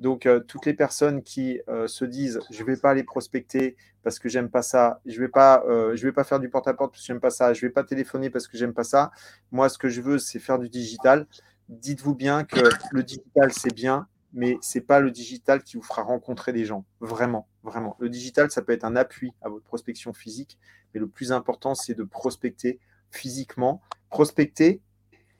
[0.00, 4.28] Donc, toutes les personnes qui se disent je ne vais pas aller prospecter parce que
[4.28, 5.62] j'aime pas ça, je ne vais, pas,
[5.94, 7.84] je vais pas faire du porte-à-porte parce que j'aime pas ça, je ne vais pas
[7.84, 9.12] téléphoner parce que j'aime pas ça.
[9.52, 11.26] Moi, ce que je veux, c'est faire du digital.
[11.68, 12.60] Dites-vous bien que
[12.90, 16.64] le digital, c'est bien, mais ce n'est pas le digital qui vous fera rencontrer des
[16.64, 16.84] gens.
[17.00, 17.96] Vraiment, vraiment.
[18.00, 20.58] Le digital, ça peut être un appui à votre prospection physique,
[20.92, 22.80] mais le plus important, c'est de prospecter
[23.10, 23.80] physiquement.
[24.10, 24.82] Prospecter,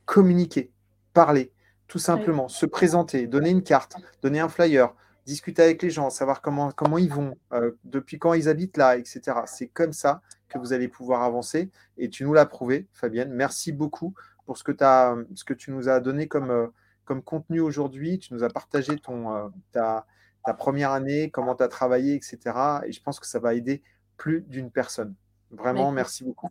[0.06, 0.72] communiquer,
[1.12, 1.52] parler
[1.86, 2.48] tout simplement.
[2.48, 4.94] Se présenter, donner une carte, donner un flyer,
[5.26, 8.96] discuter avec les gens, savoir comment, comment ils vont, euh, depuis quand ils habitent là,
[8.96, 9.20] etc.
[9.46, 11.70] C'est comme ça que vous allez pouvoir avancer.
[11.96, 13.30] Et tu nous l'as prouvé, Fabienne.
[13.32, 14.14] Merci beaucoup
[14.46, 16.66] pour ce que, as, ce que tu nous as donné comme, euh,
[17.04, 18.18] comme contenu aujourd'hui.
[18.18, 20.06] Tu nous as partagé ton, euh, ta,
[20.44, 22.38] ta première année, comment tu as travaillé, etc.
[22.86, 23.82] Et je pense que ça va aider
[24.16, 25.14] plus d'une personne.
[25.50, 26.50] Vraiment, merci beaucoup.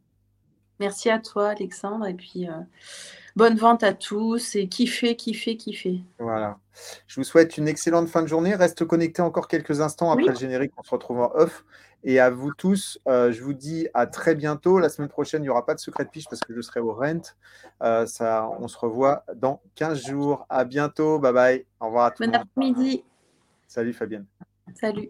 [0.79, 2.07] Merci à toi, Alexandre.
[2.07, 2.53] Et puis, euh,
[3.35, 6.01] bonne vente à tous et kiffez, kiffez, kiffez.
[6.19, 6.59] Voilà.
[7.07, 8.55] Je vous souhaite une excellente fin de journée.
[8.55, 10.73] Reste connecté encore quelques instants après le générique.
[10.77, 11.63] On se retrouve en off.
[12.03, 14.79] Et à vous tous, euh, je vous dis à très bientôt.
[14.79, 16.81] La semaine prochaine, il n'y aura pas de secret de piche parce que je serai
[16.81, 17.35] au Rent.
[17.81, 20.45] Euh, ça, on se revoit dans 15 jours.
[20.49, 21.19] À bientôt.
[21.19, 21.65] Bye bye.
[21.79, 22.25] Au revoir à tous.
[22.25, 23.03] Bon après-midi.
[23.67, 24.25] Salut Fabienne.
[24.75, 25.09] Salut.